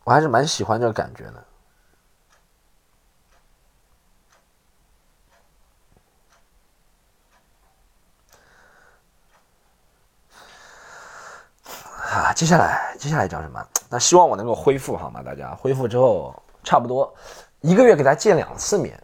[0.03, 1.43] 我还是蛮喜欢这个感觉的。
[12.11, 13.65] 啊，接下来接下来讲什么？
[13.89, 15.23] 那希望我能够恢复好吗？
[15.23, 17.11] 大家恢复之后，差不多
[17.61, 19.01] 一个月给大家见两次面，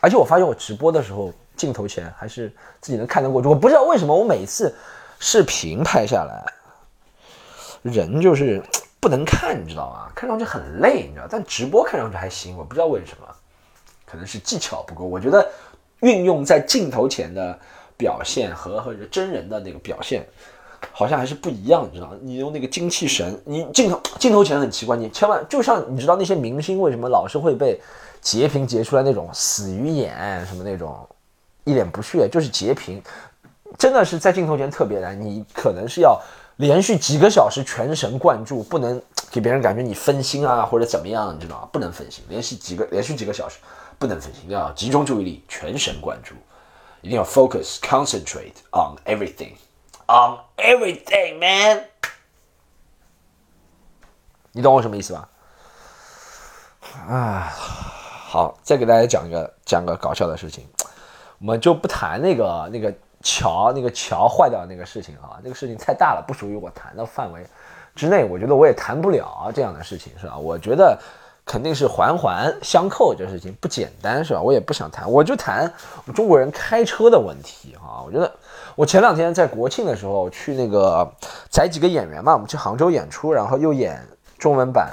[0.00, 2.48] 而且我发现我直播的时候镜头前还是
[2.80, 3.48] 自己能看得过去。
[3.48, 4.72] 我不知道为什么我每次
[5.18, 6.44] 视频拍下来，
[7.82, 8.62] 人就是。
[9.04, 10.10] 不能看，你知道吗？
[10.14, 12.56] 看上去很累，你知道，但直播看上去还行。
[12.56, 13.26] 我不知道为什么，
[14.06, 15.04] 可能是技巧不够。
[15.04, 15.46] 我觉得
[16.00, 17.58] 运用在镜头前的
[17.98, 20.26] 表现和和真人的那个表现，
[20.90, 27.78] 好像还是不一样，你知道你用那个精气神，你镜头镜头前很奇怪，你千万就像你知道那些明星为什么老是会被
[28.22, 31.06] 截屏截出来那种死鱼眼什么那种
[31.64, 33.02] 一脸不屑，就是截屏，
[33.76, 35.20] 真的是在镜头前特别难。
[35.20, 36.18] 你可能是要。
[36.56, 41.68] 连续几个小时全神贯注，不能给别人感觉你分心啊，或者怎么样，你知道吗？
[41.72, 43.58] 不能分心，连续几个连续几个小时
[43.98, 46.34] 不能分心，要集中注意力，全神贯注，
[47.00, 49.54] 一定要 focus concentrate on everything
[50.06, 51.84] on everything man。
[54.52, 55.28] 你懂我什么意思吧？
[57.08, 57.52] 啊，
[58.28, 60.64] 好，再给大家讲一个讲个搞笑的事情，
[61.38, 62.94] 我们就不谈那个那个。
[63.24, 67.44] 桥那个桥坏掉那个事情啊，那个事情太大了，不属于我谈的范围
[67.96, 68.22] 之内。
[68.22, 70.36] 我觉得我也谈不了这样的事情，是吧？
[70.36, 70.96] 我觉得
[71.46, 74.42] 肯定是环环相扣，这事情不简单，是吧？
[74.42, 75.72] 我也不想谈，我就谈
[76.14, 78.04] 中国人开车的问题啊。
[78.04, 78.30] 我觉得
[78.76, 81.10] 我前两天在国庆的时候去那个
[81.50, 84.06] 载几个演员嘛，我们去杭州演出，然后又演
[84.38, 84.92] 中文版，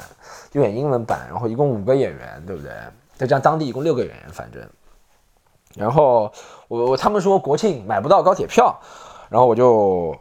[0.53, 2.71] 又演英文版，然后一共五个演员，对不对？
[3.17, 4.61] 再加当地一共六个演员，反正。
[5.75, 6.31] 然后
[6.67, 8.77] 我我他们说国庆买不到高铁票，
[9.29, 10.15] 然后我就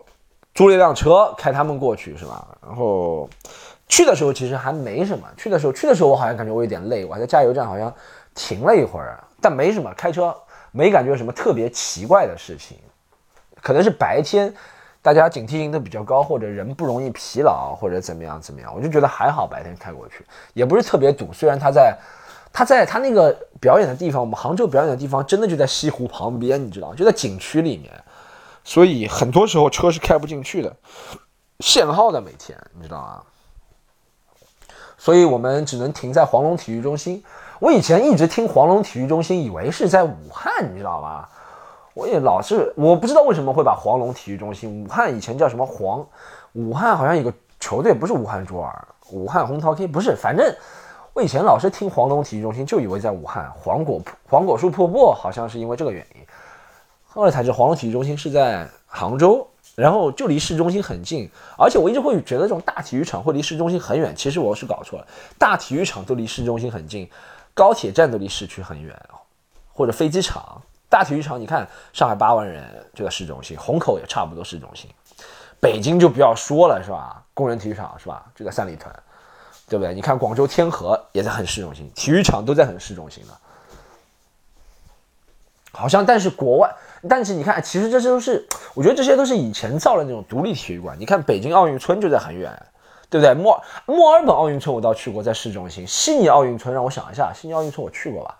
[0.54, 2.46] 租了一辆车开他们过去，是吧？
[2.62, 3.28] 然后
[3.88, 7.92] 去的时候其实还没什么，去的时候去的时候我好像感觉我有点累，我还在加油站好像
[8.34, 10.34] 停了一会儿，但没什么，开车
[10.70, 12.78] 没感觉什么特别奇怪的事情，
[13.60, 14.54] 可能是白天
[15.02, 21.96] 大家警惕性都比较高，或者人不容易疲劳，或者怎么样怎么样，我就觉得还好，白天开过去也不是特别堵，虽然他在。
[22.52, 27.92] 他在他那个表演的地方，我们杭州表演的地方真的就在西湖旁边，你知道就在景区里面，
[28.64, 30.74] 所以很多时候车是开不进去的，
[31.60, 33.22] 限号的每天，你知道吗？
[34.98, 37.22] 所以我们只能停在黄龙体育中心。
[37.60, 41.28] 我以前一直听黄龙体育中心，以为是在武汉，你知道吗？
[41.94, 46.04] 我也老是我不知道为什么会把黄龙体育中心，武汉以前叫什么黄？
[46.54, 50.52] 武汉好像有个球队，不是武汉卓尔，武汉红桃 K 不是，反正。
[51.20, 56.22] 我以前老是听黄龙体育中心，就以为在武汉黄果黄果树瀑布，好像是因为这个原因。
[57.06, 61.30] 后来才知道黄龙体育中心是在杭州，然后就离市中心很近。
[61.58, 65.06] 而且我一直会觉得这种大体育场会离市中心很远，其实我是搞错了。
[65.36, 67.06] 大体育场都离市中心很近，
[67.52, 68.98] 高铁站都离市区很远，
[69.74, 70.62] 或者飞机场。
[70.88, 74.88] 大体育场，你看上海八万人就在市中心，虹口也差不多市中心，
[75.60, 77.22] 北京就不要说了，是吧？
[77.34, 78.24] 工人体育场是吧？
[78.34, 78.90] 就在三里屯。
[79.70, 79.94] 对不对？
[79.94, 83.32] 你看广州天河也在很市中心，体育场都在很市中心的。
[85.70, 86.68] 好像，但是国外，
[87.08, 90.98] 但是你看，其实这些都是，我觉得这些都是以前造的那种独立体育馆。
[90.98, 92.52] 你看北京奥运村就在很远，
[93.08, 93.32] 对不对？
[93.32, 95.86] 墨墨尔本奥运村我倒去过，在市中心。
[95.86, 98.36] 悉尼奥运村让我想一下，悉尼奥运村我去过吧？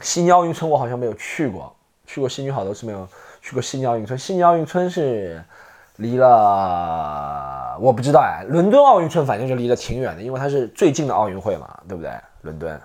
[0.00, 1.76] 悉尼奥运村我好像没有去过，
[2.06, 3.06] 去过悉尼好多次没有
[3.42, 4.18] 去过悉尼奥运村。
[4.18, 5.44] 悉尼奥运村是。
[5.96, 12.10] 离了我不知道哎，伦敦奥运村反正就离得挺远的，因为它是最近的奥运会嘛，对不对？
[12.42, 12.80] 伦敦，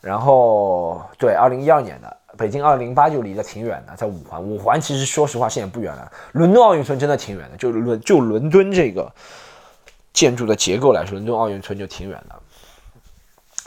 [0.00, 6.10] 然后对，二零一二年的北京二零零八就离得挺远的，在五环，五环其实说实话现在不远了。
[6.32, 9.12] 伦敦奥运村真的挺远的，就伦就伦敦这个
[10.12, 12.36] 建筑的结构来说，伦敦奥运村就挺远的。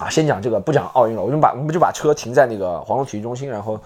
[0.04, 3.80] 啊，先讲这个，不讲奥运了，我就把我们就把车停在那个黄龙体育中心，然后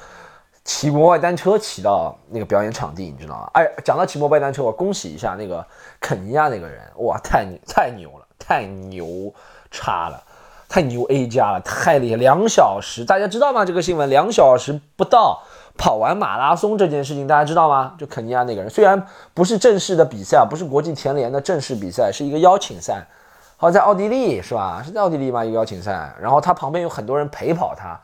[0.70, 3.50] 骑摩拜单车骑到那个表演场地，你知道吗？
[3.54, 5.66] 哎，讲到骑摩拜单车，我恭喜一下那个
[6.00, 9.34] 肯尼亚那个人，哇，太牛太牛了，太牛
[9.72, 10.24] 叉了，
[10.70, 12.18] 太牛 A 加了，太厉害！
[12.18, 13.66] 两小时，大家知道吗？
[13.66, 15.42] 这个新闻，两小时不到
[15.76, 17.96] 跑完马拉松这件事情，大家知道吗？
[17.98, 23.04] 就肯尼亚那个人，虽然不是正式的比赛，不是国际田联的正式比赛，是一个邀请赛。
[23.58, 24.84] 好，在奥地利是吧？
[24.86, 25.44] 是在奥地利吗？
[25.44, 28.00] 一个邀请赛，然后他旁边有很多人陪跑他，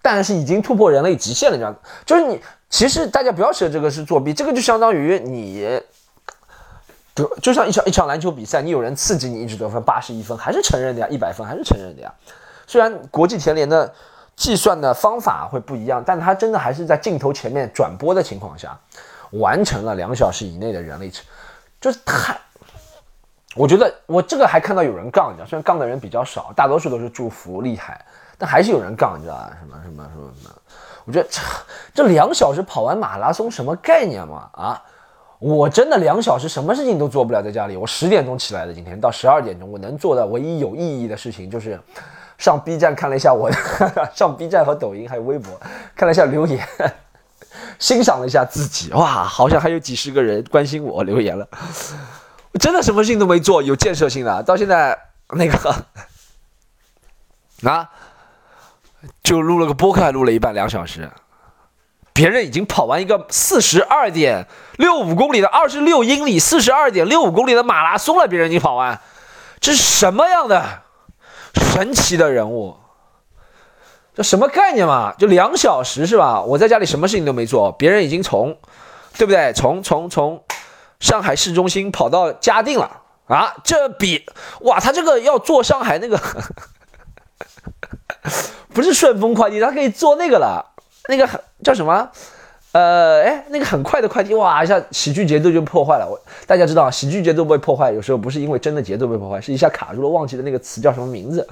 [0.00, 5.80] 但是已经突破人类极限了，这样就是你，其实大家不要觉得这个是作弊，这个就相当于你，
[7.14, 12.12] 就就像一场一场篮球比赛，你有人刺激你一直得分八十一分，还是承认的呀，一百分还是承认的呀。
[12.66, 13.92] 虽然国际田联的
[14.36, 18.78] 计算的方法会不一样，但他真的还是在镜头前面转播的情况下，
[19.32, 21.10] 完成了两小时以内的人类，
[21.80, 22.38] 就是太。
[23.56, 28.04] 我觉得我这个还看到有人杠，你知道，虽然杠的人比较少，大多数都是祝福厉害，
[28.38, 29.50] 但还是有人杠，你知道吧？
[29.60, 30.54] 什么什么什么什么？
[31.04, 31.40] 我觉得这
[31.94, 34.48] 这两小时跑完马拉松什么概念嘛？
[34.52, 34.82] 啊，
[35.38, 41.80] 我真的两小时什么事情都做不了，在家里，我十点钟起来的，今天到十二点钟，我能做的唯一有意义的事情就是
[42.36, 43.50] 上 B 站看了一下我
[44.14, 45.60] 上 B 站和抖音还有微博
[45.96, 46.64] 看了一下留言，
[47.80, 51.48] 欣赏了一下自己，哇，好像还有几十个人关心我留言了。
[52.52, 54.98] 我真的什么事情都没做，有建设性的，到现在
[55.30, 55.74] 那个
[57.68, 57.90] 啊，
[59.28, 61.10] 就录了个播客，录了一半两小时。
[62.14, 64.46] 别人已经跑完一个四十二点
[64.78, 68.98] 六五公里的二十六英里，四十二点六五公里的马拉松了，别人已经跑完，
[69.60, 70.64] 这是什么样的
[71.52, 72.78] 神奇的人物？
[74.14, 75.12] 这什么概念嘛？
[75.18, 76.40] 就两小时是吧？
[76.40, 78.56] 我在家里什么事情都没做，别人已经从，
[79.18, 79.52] 对不对？
[79.52, 80.42] 从从从。
[81.00, 83.54] 上海市中心跑到嘉定了啊！
[83.62, 84.24] 这比
[84.62, 86.18] 哇，他这个要坐上海那个，
[88.74, 90.64] 不是顺丰快递，他可以做那个了，
[91.08, 92.10] 那个很叫什么？
[92.72, 96.06] 呃，哎，那个很快的快递，哇，一下喜剧节奏就破坏了。
[96.06, 101.48] 我大家知道，喜剧节奏被破坏，有时候不是因为真的节奏被破坏，是一下卡住了，忘记了那个词叫什么名字。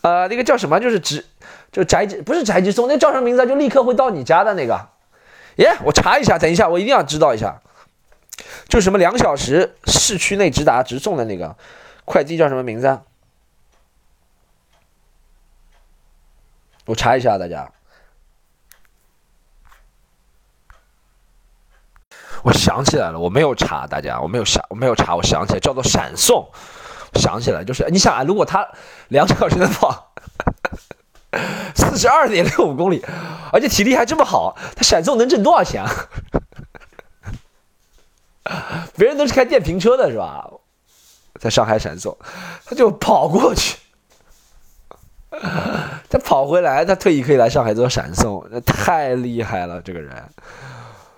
[0.00, 0.80] 呃，那个叫什么？
[0.80, 1.24] 就是直，
[1.70, 3.46] 就宅急，不是宅急送，那叫什么名字？
[3.46, 4.80] 就立刻会到你家的那个。
[5.56, 7.60] 耶，我查一下，等一下，我一定要知道一下。
[8.66, 11.54] 就什么两小时市区内直达直送的那个
[12.06, 12.98] 快递叫什么名字？
[16.86, 17.70] 我查一下，大家。
[22.42, 26.46] 我想起来了，我没有查，大家，我没有想，我没有查，我想起来，叫做闪送。
[27.14, 28.68] 想起来，就是你想啊，如果他
[29.08, 30.12] 两小时能跑
[31.74, 33.02] 四十二点六五公里，
[33.52, 35.90] 而且体力还这么好，他闪送能挣多少钱啊？
[38.98, 40.50] 别人都是开电瓶车的，是吧？
[41.40, 42.18] 在上海闪送，
[42.66, 43.78] 他就跑过去，
[46.10, 50.10] 他跑回来，他退役可以来上海做闪送，那太厉害了，这个人，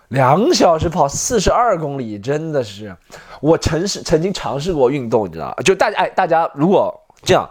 [0.09, 2.97] 两小时跑四十二公里，真的是，
[3.41, 7.49] 我曾是曾经尝试过运动，你知道就大家哎，大家如果这样，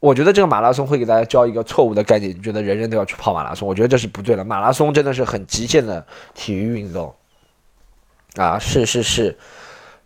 [0.00, 4.44] 我觉得这个马拉松会给大家教一个错误的概念，你觉得人人都要去跑马拉松，我觉得这是不对的。
[4.44, 6.04] 马拉松真的是很极限的
[6.34, 7.14] 体育运动。
[8.36, 9.36] 啊，是是是，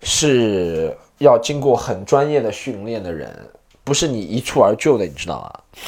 [0.00, 3.30] 是要经过很专业的训练的人，
[3.84, 5.82] 不是你一蹴而就的，你知道吗？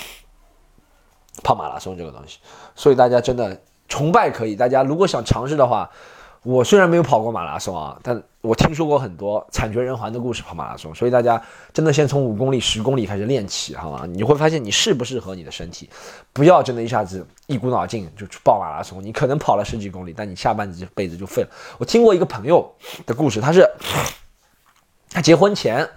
[1.42, 2.38] 跑马拉松这个东西，
[2.74, 5.90] 所以大家真的崇拜可以，大家如果想尝试的话。
[6.46, 14.04] 我虽然没有跑过马拉松啊，但我听说过很多惨绝人寰的故事跑马拉松，所以大家真的先从五公里、十公里开始练起，好吗？
[14.07, 15.88] 你会发现你适不适合你的身体，
[16.35, 19.02] 不要真的一下子一股脑劲就去报马拉松。
[19.02, 21.48] 你可能跑了十几公里，但你下半辈子就废了。
[21.78, 22.70] 我听过一个朋友
[23.07, 23.66] 的故事，他是
[25.09, 25.88] 他结婚前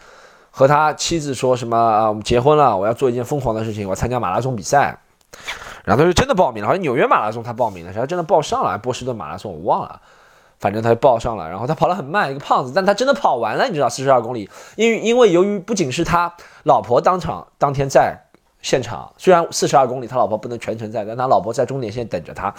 [0.58, 4.98] 和他妻子说什么啊，我们结婚了，我要做一件疯狂的事情，我要参加马拉松比赛，
[5.86, 10.02] 然后他就真的报名了，好像纽约马拉松他报名了，然后真的报上了，波士顿马拉松我忘了。
[10.60, 14.50] 反正他就报上了，然后他跑得很慢，一个胖子，但他真的跑完了，你知道，四十二公里。
[14.76, 18.18] 因为因为由于不仅是他老婆当场当天在
[18.64, 22.52] 现场，虽然四十二公里他老婆不能全程在，但他老婆在终点线等着他，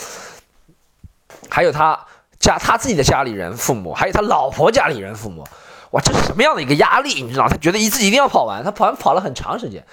[1.50, 1.98] 还有他
[2.38, 5.42] 家他自己的家里人父母，还有他老婆家里人父母，
[5.92, 7.22] 哇，这是什么样的一个压力？
[7.22, 9.84] 你知道，他觉得一自己一定要跑完，他跑完跑了很长时间。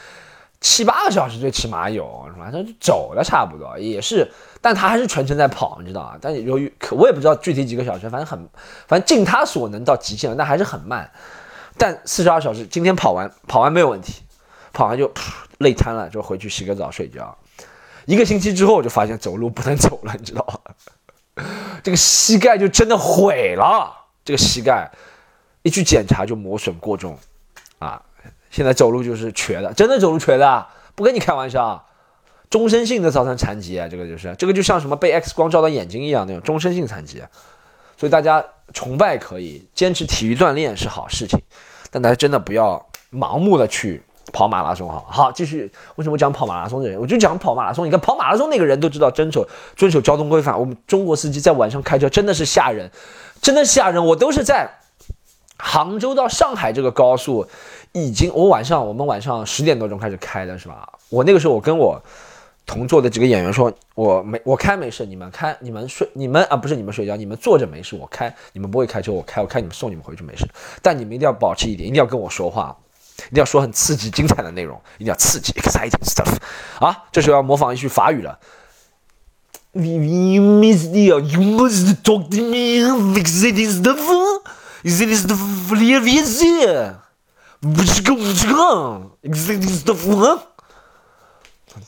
[0.62, 2.49] 七八个小时最起码有是吧？
[2.51, 6.17] 他走了差不多也是，但他还是全程在跑，你知道啊？
[6.19, 8.49] 但由于可我也不知道具体几个小时，反正很，
[8.88, 11.11] 反正尽他所能到极限了，但还是很慢。
[11.78, 14.24] 但四十二小时今天跑完，跑完没有问题，
[14.74, 15.11] 跑完就
[15.59, 17.38] 累瘫了，就回去洗个澡睡觉。
[18.05, 21.43] 一个星期之后就发现走路不能走了，你知道吧？
[21.84, 23.93] 这个膝盖就真的毁了，
[24.24, 24.89] 这个膝盖
[25.66, 27.18] 一去检查就磨损过重
[27.80, 27.99] 啊。
[28.51, 31.84] 现在走路就是瘸的，真的走路瘸的，不跟你开玩笑。
[32.47, 37.22] 终身性的造成残疾啊，这个就是这个就像什么被 X 光照到眼睛一样那种终身性残疾。
[37.97, 41.41] 所以大家崇拜可以，坚持体育锻炼是好事情，
[41.89, 44.01] 但大家真的不要盲目的去
[44.32, 45.03] 跑马拉松哈。
[45.09, 46.99] 好，继续，为什么讲跑马拉松的人？
[47.01, 47.86] 我就讲跑马拉松。
[47.86, 49.45] 你看跑马拉松那个人都知道遵守
[49.76, 52.89] 遵守交通规范，我们中国司机在晚上开车真的是吓人，
[53.41, 54.05] 真的吓人。
[54.05, 54.70] 我都是在
[55.58, 57.47] 杭州到上海这个高速，
[57.91, 60.88] 已经我晚上我们晚上十点多钟开始开的是吧？
[61.10, 62.01] 我那个时候我跟我。
[62.68, 70.47] 同座的几个演员说：“我没我开没事，你们开你们睡你们啊不是你们睡觉，你们坐着没事，我开你们不会开车，我开我开你们送你们回去没事。
[70.82, 72.76] 但你们一定要保持一点，一定要跟我说话，
[73.30, 76.38] 一定要说很刺激精彩的内容，一定要刺激 exciting stuff
[76.80, 77.03] 啊！
[77.12, 78.39] 这时候要模仿一句法语了。
[79.74, 82.82] You must talk to me
[83.16, 83.99] exciting stuff.
[84.86, 85.39] Exciting stuff,
[85.71, 86.95] really, really.
[87.59, 90.39] 不是个不这个 exciting stuff。”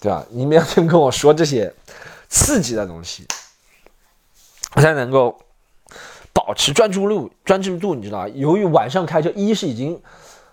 [0.01, 0.25] 对吧？
[0.31, 1.73] 你们要先跟我说这些
[2.27, 3.25] 刺激的东西，
[4.73, 5.39] 我才能够
[6.33, 7.31] 保持专注度。
[7.45, 10.01] 专注度，你知道由于晚上开车，一是已经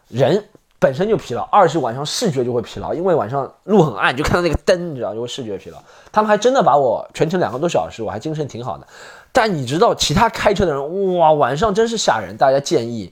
[0.08, 0.48] 人
[0.84, 5.78] 本身就疲劳，二是晚上视觉就会疲劳，因为晚上路很暗，就看到那个灯，你知道就会视觉疲劳。
[6.12, 8.86] 他们还真的把我全程两个多小时，我还精神挺好的。
[9.32, 12.36] 但你知道，其他开车的人，哇，晚上真是吓人。
[12.36, 13.10] 大家建议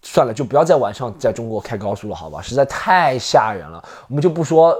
[0.00, 2.40] 算了，就不要在晚上在中国开高速了，好吧？
[2.40, 3.86] 实在太吓人了。
[4.08, 4.74] 我们就不说。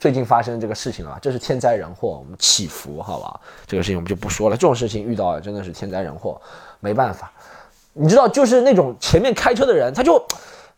[0.00, 3.38] 最近发生这个事情了，这是天灾人祸，我们祈福，好吧？
[3.64, 4.56] 这个事情我们就不说了。
[4.56, 6.40] 这种事情遇到真的是天灾人祸，
[6.80, 7.30] 没办法。
[7.92, 10.20] 你知道，就是那种前面开车的人，他就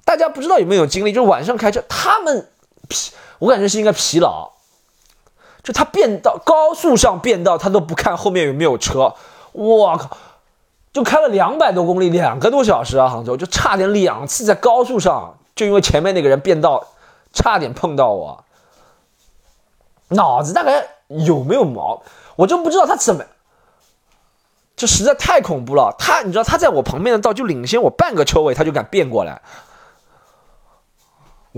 [0.07, 2.49] 大家不知道有没有经历，就是晚上开车，他们
[2.89, 4.53] 疲，我感觉是应该疲劳。
[5.65, 9.15] 就他变道，高速上变道，他都不看后面有没有车。
[9.51, 10.17] 我靠，
[10.93, 13.09] 就开了两百多公里，两个多小时啊！
[13.09, 16.87] 杭州就差点两次在高速上，就因为前面那个人变道，
[17.33, 18.45] 差点碰到我。
[20.11, 22.01] 脑子大概有没有毛？
[22.37, 23.25] 我就不知道他怎么，
[24.77, 25.93] 这实在太恐怖了。
[25.99, 29.43] 他，你知道他在我旁边的道就领先我半个车位，他就敢变过来。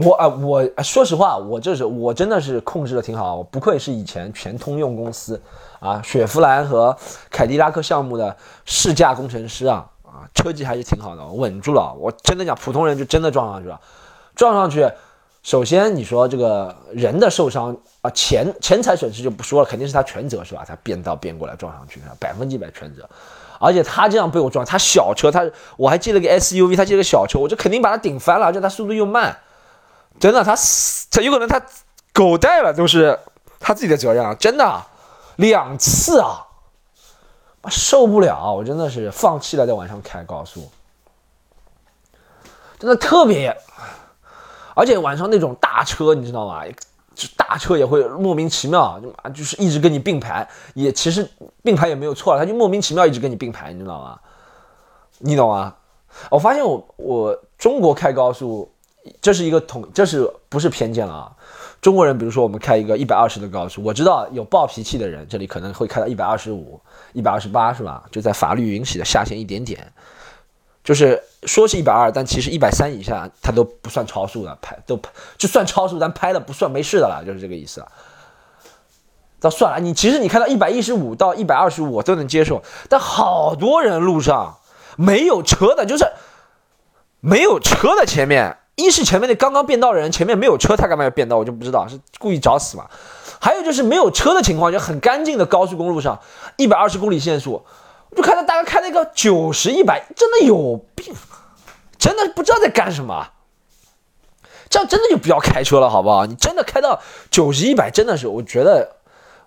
[0.01, 5.41] 我啊，我说实话，我这是我真的是控制的挺好，我不愧是以前全通用公司
[5.81, 6.97] 啊，雪佛兰和
[7.31, 11.93] 凯迪拉克项目的试驾工程师啊啊，车技还是挺好的，稳住了。
[11.99, 13.81] 我真的讲，普通人就真的撞上去了，
[14.37, 14.89] 撞上去。
[15.43, 20.65] 首先，你说这个人的受伤啊，钱钱财损失就不说了，肯定是他全责是吧？
[20.67, 23.09] 他变道变过来撞上去，百分之百全责。
[23.59, 25.45] 而且他这样被我撞，他小车，他
[25.77, 29.37] 我还借了个 SUV，他借个小车，我就肯定把他顶翻了，而且他速度又慢，
[30.21, 30.55] 真的，他
[31.11, 31.63] 他有可能他
[32.13, 33.19] 狗带了都是
[33.61, 34.83] 他自己的责任啊，真的，
[35.37, 36.47] 两次啊，
[37.69, 40.71] 受不了，我真的是放弃了在晚上开高速，
[42.79, 43.57] 真的特别。
[44.75, 46.63] 而且晚上那种大车，你知道吗？
[47.13, 51.29] 就大车也会莫名其妙，就就是一直跟你并排，也其实
[51.65, 54.17] 并排也没有错，他就莫名其妙一直跟你并排，你知道吗？
[55.19, 55.75] 你懂吗？
[56.31, 58.73] 我发现我我中国开高速，
[59.21, 61.33] 这是一个统，这是不是偏见了啊？
[61.81, 66.81] 中国人，比如说我们开一个一百二十的高速，我知道有暴脾气的人，这里可能会开到一百二十五、
[67.13, 68.05] 一百二十八，是吧？
[68.11, 69.93] 就在法律允许的下限一点点。
[70.83, 74.99] 就是说是一百二，但其实一百三以下他都不算超速的，拍都
[75.37, 77.85] 就算超速，咱拍了不算没事的了，就是这个意思。
[79.41, 84.59] 那算了，你其实你开到一百一十五到一百二十五我都能接受，但好多人路上
[84.97, 86.05] 没有车的，就是
[87.21, 92.87] 没有车的前面，一是前面那刚刚变道的人前面没有车，他干嘛要变道，我就不知道是故意找死嘛。
[93.41, 96.21] 还有就是没有车的情况，就很干净的高速公路上，
[96.57, 97.65] 一百二十公里限速。
[98.11, 101.13] 我就看到大概开那个九十一百，真的有病，
[101.99, 103.27] 真的不知道在干什么。
[104.71, 106.27] 这样真的就不要开车了，好不好？
[106.27, 107.01] 你真的开到
[107.31, 108.97] 九十一百，真的是，我觉得，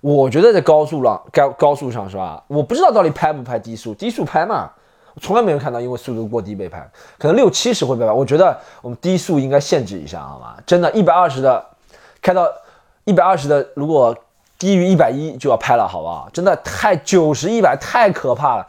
[0.01, 2.43] 我觉得在高速上，高高速上是吧？
[2.47, 4.71] 我不知道到底拍不拍低速，低速拍嘛，
[5.20, 6.88] 从来没有看到因为速度过低被拍，
[7.18, 8.12] 可能六七十会被拍。
[8.12, 10.55] 我觉得我们低速应该限制一下，好吗？
[10.66, 11.66] 真的，一百二十的
[12.22, 12.47] 开到
[13.03, 14.16] 一百二十的，如果。
[14.62, 16.30] 低于一百一就要拍了，好不好？
[16.32, 18.68] 真的太九十一百太可怕了。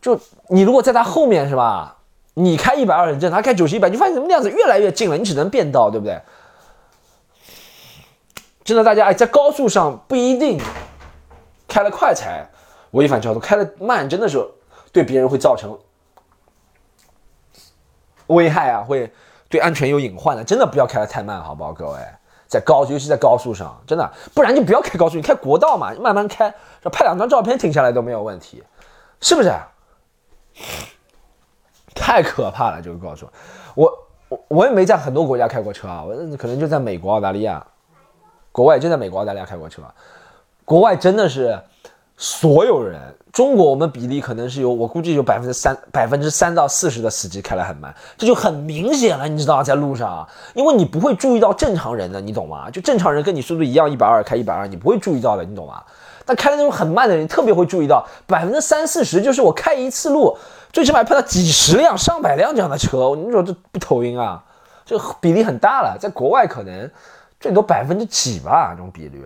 [0.00, 1.98] 就你如果在他后面是吧？
[2.32, 5.18] 你开一百二十正，他开九十一百，你发现怎么样子越来越近了？
[5.18, 6.18] 你只能变道，对不对？
[8.64, 10.58] 真的，大家哎，在高速上不一定
[11.68, 12.48] 开了快才
[12.92, 14.42] 违反交通，开了慢真的是
[14.98, 15.78] 对别人会造成
[18.26, 19.12] 危害啊，会
[19.48, 20.42] 对安全有隐患的。
[20.42, 21.98] 真的不要开得太慢，好不好，各位？
[22.48, 26.52] 在高，尤其在高速上，真的，不然就不要开高速，你开国道嘛，慢慢开，
[26.90, 28.64] 拍两张照片停下来都没有问题，
[29.20, 29.52] 是不是？
[31.94, 33.28] 太可怕了，这个高速，
[33.76, 37.64] 我我我也没在很多国家开过车啊，我可能就在美国、澳大利亚，
[38.50, 39.82] 国外就在美国、澳大利亚开过车，
[40.64, 41.62] 国外真的是
[42.18, 43.00] 所有人。
[43.30, 52.68] 中国我们比例可能是有，我估计有百分之三、百分之三到四十的司机开得很慢，这就很明显了，你知道在路上，因为你不会注意到正常人的，你懂吗？
[52.68, 55.80] 就正常人跟你速度一样，一百二开一百二，你不会注意到的，你懂吗？
[56.24, 60.36] 但开的那种很慢的人特别会注意到，百分之三四十就是我开一次路，
[60.72, 64.42] 最起码碰到几十辆、上百辆这样的车，你说这不头晕啊？
[64.84, 66.90] 这比例很大了，在国外可能
[67.38, 69.24] 最多百分之几吧，这种比率。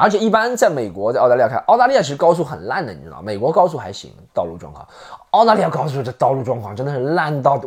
[0.00, 3.20] 而且一般在美国、在澳大利亚开，澳大利亚其实高速很烂的，你知道？
[3.20, 4.86] 美国高速还行，道路状况。
[5.30, 7.60] 澳大利亚高速这道路状况真的是烂到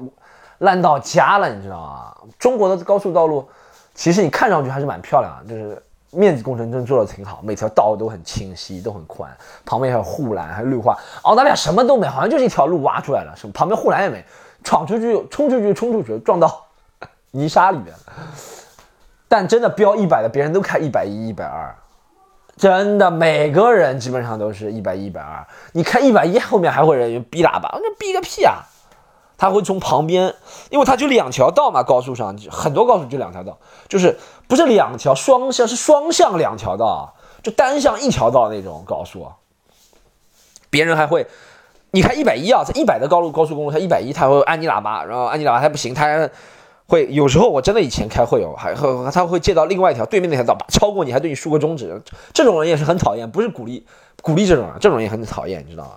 [0.58, 2.16] 烂到家了，你知道吗？
[2.40, 3.48] 中国的高速道路
[3.94, 9.30] 其实你看上去还是蛮漂亮的，就是面子工程真做的挺好，每条道都很清晰，都很宽，
[9.66, 10.98] 旁边还有护栏，还有绿化。
[11.22, 14.26] 澳大利亚什么都没，好像就是一条路挖出来了，什么旁边护栏也没，
[14.64, 16.66] 闯出去冲出去冲出去撞到
[17.32, 17.94] 泥沙里面。
[19.28, 21.76] 但真的标一百的，别人都开一百一、一百二。
[22.56, 25.46] 真的，每个人基本上都是一百一、百二。
[25.72, 28.64] 你开一百一，后面还会人逼喇叭，那逼个屁啊！
[29.38, 30.36] 他会从旁边，
[30.70, 33.58] 因为他就两条道嘛，高速上很多高速就两条道，
[33.90, 39.28] 就是不是两条双向，是双向两条道，就单向一条道那种高速。
[40.70, 41.26] 别人还会，
[41.92, 46.04] 你开一百一啊，在一百的高速高速公路，他一百一，他会按你喇叭，然后按你喇叭还不行，他。
[46.04, 46.30] 还
[46.86, 52.02] 会有时候我真的以前开会有还和他会借到另外一条对面那条道，超过你还对你竖个中指，
[52.34, 53.86] 这种人也是很讨厌，不是鼓励
[54.22, 55.92] 鼓励这种人，这种人也很讨厌，你知道吗？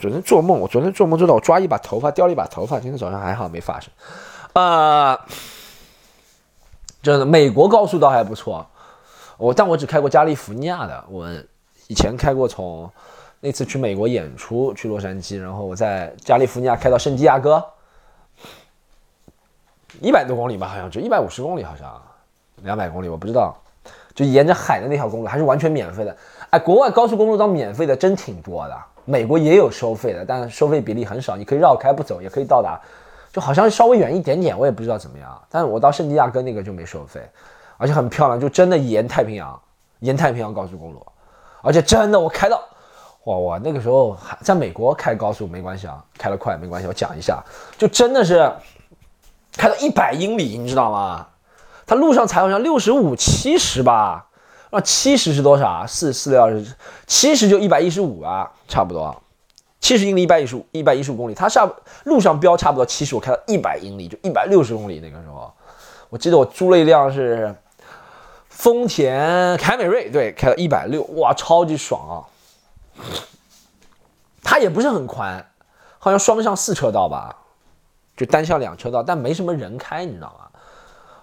[0.00, 3.90] 昨天做梦，我昨天做梦做到我抓一把头发掉了一把头发，今天早上还好没发生。
[4.52, 5.18] 啊，
[7.02, 8.64] 真的，美国高速倒还不错，
[9.38, 11.28] 我但我只开过加利福尼亚的，我
[11.88, 12.88] 以前开过从
[13.40, 17.64] 那次去美国演出去洛杉矶，然后我在加利福尼亚开到圣地亚哥。
[20.00, 22.00] 一百多公里吧，好像就一百五十公里，好像
[22.62, 23.56] 两百公里，我不知道。
[24.14, 26.16] 就沿着海的那条公路还是完全免费的。
[26.50, 28.76] 哎，国外高速公路当免费的真挺多的。
[29.04, 32.80] 美国也有收费的，但收费比例很少，你可以绕开不走，也可以到达，
[33.32, 35.40] 就好像稍微远一点点，我也不知道怎么样。
[35.48, 37.20] 但是我到圣地亚哥那个就没收费，
[37.76, 39.56] 而且很漂亮，就真的沿太平洋，
[40.00, 41.06] 沿太平洋高速公路，
[41.62, 42.60] 而且真的我开到，
[43.22, 47.40] 哇，哇那个时候还在美国开高速没关系啊，开得快没关系，我讲一下，
[47.78, 48.50] 就真的是。
[49.58, 51.26] 开到一百英里，你知道吗？
[51.84, 54.26] 它路上才好像六十五、七十吧？
[54.70, 55.86] 啊，七十是多少啊？
[55.86, 56.74] 四四六二十，
[57.06, 59.20] 七十就一百一十五啊，差不多。
[59.80, 61.34] 七十英里一百一十五，一百一十五公里。
[61.34, 61.68] 它上
[62.04, 65.00] 路上标差不多七十，我开到一百英里就一百六十公里。
[65.00, 65.52] 那个时候，
[66.08, 67.54] 我记得我租了一辆是
[68.48, 72.14] 丰田凯美瑞，对，开到一百六，哇，超级爽啊！
[74.44, 75.44] 它也不是很宽，
[75.98, 77.34] 好像双向四车道吧。
[78.18, 80.44] 就单向两车道，但没什么人开，你知道吗？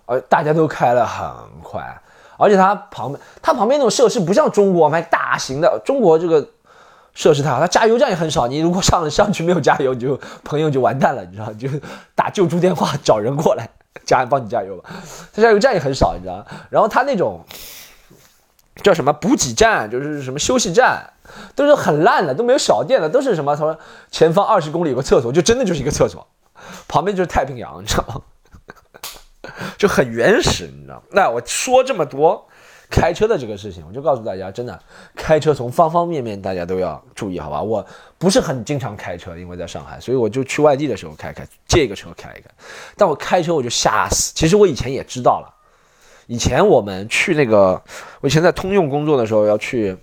[0.05, 1.27] 而，大家都开了很
[1.61, 2.01] 快，
[2.37, 6.47] 而且它旁边，它旁边那种设施不像中国买大型的，中国这个
[7.13, 8.47] 设施太好，它加油站也很少。
[8.47, 11.67] 你如果上 上去没有加油，你就朋友就完蛋了，你知道，就
[12.15, 13.67] 打救助电话找人过来
[14.05, 14.89] 加帮你加油吧。
[15.33, 16.45] 它加油站也很少，你知道。
[16.69, 17.43] 然后它那种
[18.83, 21.11] 叫什么补给站，就是什么休息站，
[21.55, 23.55] 都是很烂的，都没有小店的，都是什么？
[23.55, 23.77] 他说
[24.11, 26.27] 前方二十公里有个厕所，就真的就是一个厕所。
[26.87, 28.21] 旁边就是太平洋，你知道吗？
[29.77, 31.01] 就很原始，你知道。
[31.11, 32.47] 那我说这么多
[32.89, 34.79] 开车的这个事情，我就告诉大家，真的
[35.15, 37.61] 开车从方方面面大家都要注意，好吧？
[37.61, 37.85] 我
[38.17, 42.49] 不是很经常开车，因为在上海，所以我就去外地的时候开开，借一个车开一开。
[42.97, 44.33] 但我开车我就吓死。
[44.33, 45.53] 其实我以前也知道了，
[46.25, 47.81] 以前我们去那个，
[48.21, 49.95] 我以前在通用工作的时候要去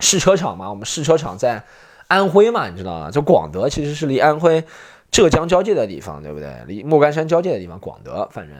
[0.00, 1.62] 试车场嘛，我们试车场在
[2.08, 3.10] 安徽嘛，你知道吗？
[3.12, 4.64] 就广德，其实是离安徽。
[5.10, 6.54] 浙江交界的地方，对不对？
[6.66, 8.56] 离莫干山交界的地方，广德，反正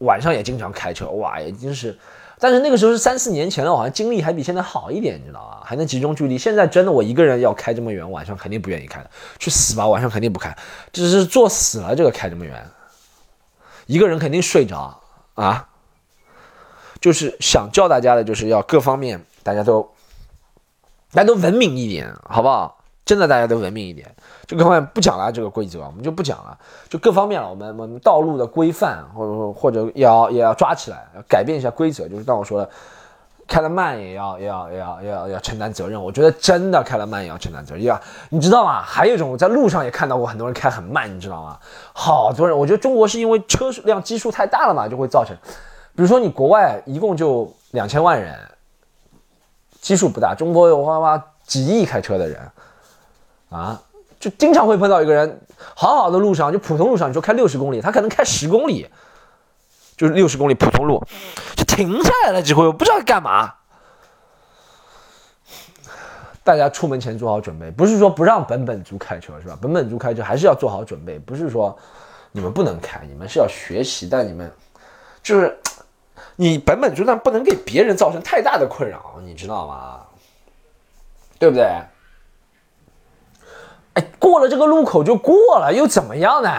[0.00, 1.98] 晚上也经常开车，哇，已经是，
[2.38, 5.62] 但是那个时候是三四年前了，好像精力还比现在好一点，你知道吗？
[5.64, 6.36] 还能集中注意力。
[6.36, 10.54] 现在真的，我一个人要开这么远，晚上肯定不愿意开的，去死吧，晚上肯定不开，
[10.92, 12.66] 只是作死了这个开这么远，
[13.86, 15.00] 一个人肯定睡着
[15.34, 15.68] 啊。
[17.00, 19.90] 就是想教大家的，就是要各方面大家都，
[21.12, 22.83] 大家都文明一点，好不好？
[23.04, 24.08] 真的大家都文明一点。
[24.46, 26.58] 就各方面不讲了，这个规则我们就不讲了。
[26.88, 32.08] 就各方面了，我们我们道路的规范，或者或者要也要抓起来，要改变一下规则。
[32.08, 32.70] 就是当我说的，
[33.46, 36.02] 开的慢也要也要也要要要承担责任。
[36.02, 37.84] 我觉得真的开得慢也要承担责任。
[37.84, 38.82] 要，你知道吗？
[38.82, 41.58] 还有一种，我在路上也看到过很多人开很慢，你知道吗？
[41.92, 45.36] 好多人，我觉得中国是因为车辆基数太大了嘛，就会造成。
[45.96, 48.36] 比如说你国外一共就两千万人，
[49.80, 52.40] 基数不大，中国有哇哇几亿开车的人，
[53.54, 53.80] 啊。
[54.20, 55.40] 就经常会碰到一个人，
[55.74, 58.88] 好好的路上，就普通路上，你说开六十公里，他可能开十公里，
[59.96, 61.02] 就是六十公里普通路，
[61.54, 63.52] 就停下来了，几回我不知道干嘛。
[66.42, 69.58] 大家出门前做好准备，不是说不让本本族开车是吧？
[69.60, 71.76] 本本族开车还是要做好准备，不是说
[72.32, 74.50] 你们不能开，你们是要学习，但你们
[75.22, 75.58] 就是
[76.36, 80.00] 你本本族，但不能给别人造成太大的困扰，你知道吗？
[81.38, 81.66] 对不对？
[83.94, 86.50] 哎，过了这个路口就过了，又怎么样呢？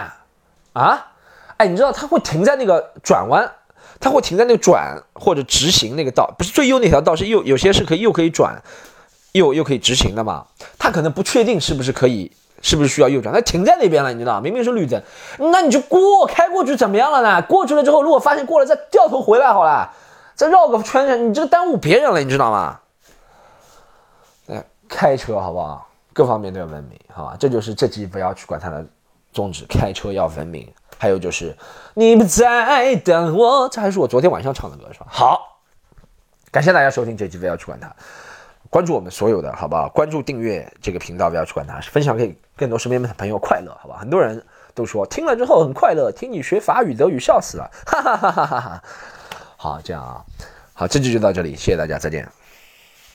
[0.74, 1.12] 啊？
[1.56, 3.50] 哎，你知道他会停在那个转弯，
[4.00, 8.62] 他会停在那个转或者直行那个道，不是最右那条道是右，有些是可以又可以转。
[9.32, 10.46] 又又可以直行的嘛？
[10.78, 12.32] 他可能不确定是不是可以，
[12.62, 13.34] 是不是需要右转？
[13.34, 15.02] 他停在那边了，你知道明明是绿灯，
[15.38, 17.42] 那你就过，开过去怎么样了呢？
[17.42, 19.92] 过去了之后，如果发现过了，再掉头回来好了，
[20.34, 22.80] 再绕个圈，你这个耽误别人了，你知道吗？
[24.48, 25.85] 哎，开车好不好？
[26.16, 27.36] 各方面都要文明，好吧？
[27.38, 28.82] 这就是这集不要去管它的
[29.34, 30.66] 宗旨，开车要文明。
[30.96, 31.54] 还有就是
[31.92, 35.06] 你不在等我，这还是我昨天晚上唱的歌，是吧？
[35.10, 35.58] 好，
[36.50, 37.94] 感谢大家收听这集，不要去管它。
[38.70, 39.90] 关注我们所有的，好不好？
[39.90, 43.98] 关注订阅这个频道，不要去管它，分享给更多身边的朋友快乐，好吧？
[43.98, 44.42] 很多人
[44.72, 48.82] 都说听了之后很快乐，听你学法语德语笑死了，哈哈哈哈哈哈！
[49.58, 50.24] 好，这样啊，
[50.72, 52.26] 好，这集就到这里，谢谢大家，再见。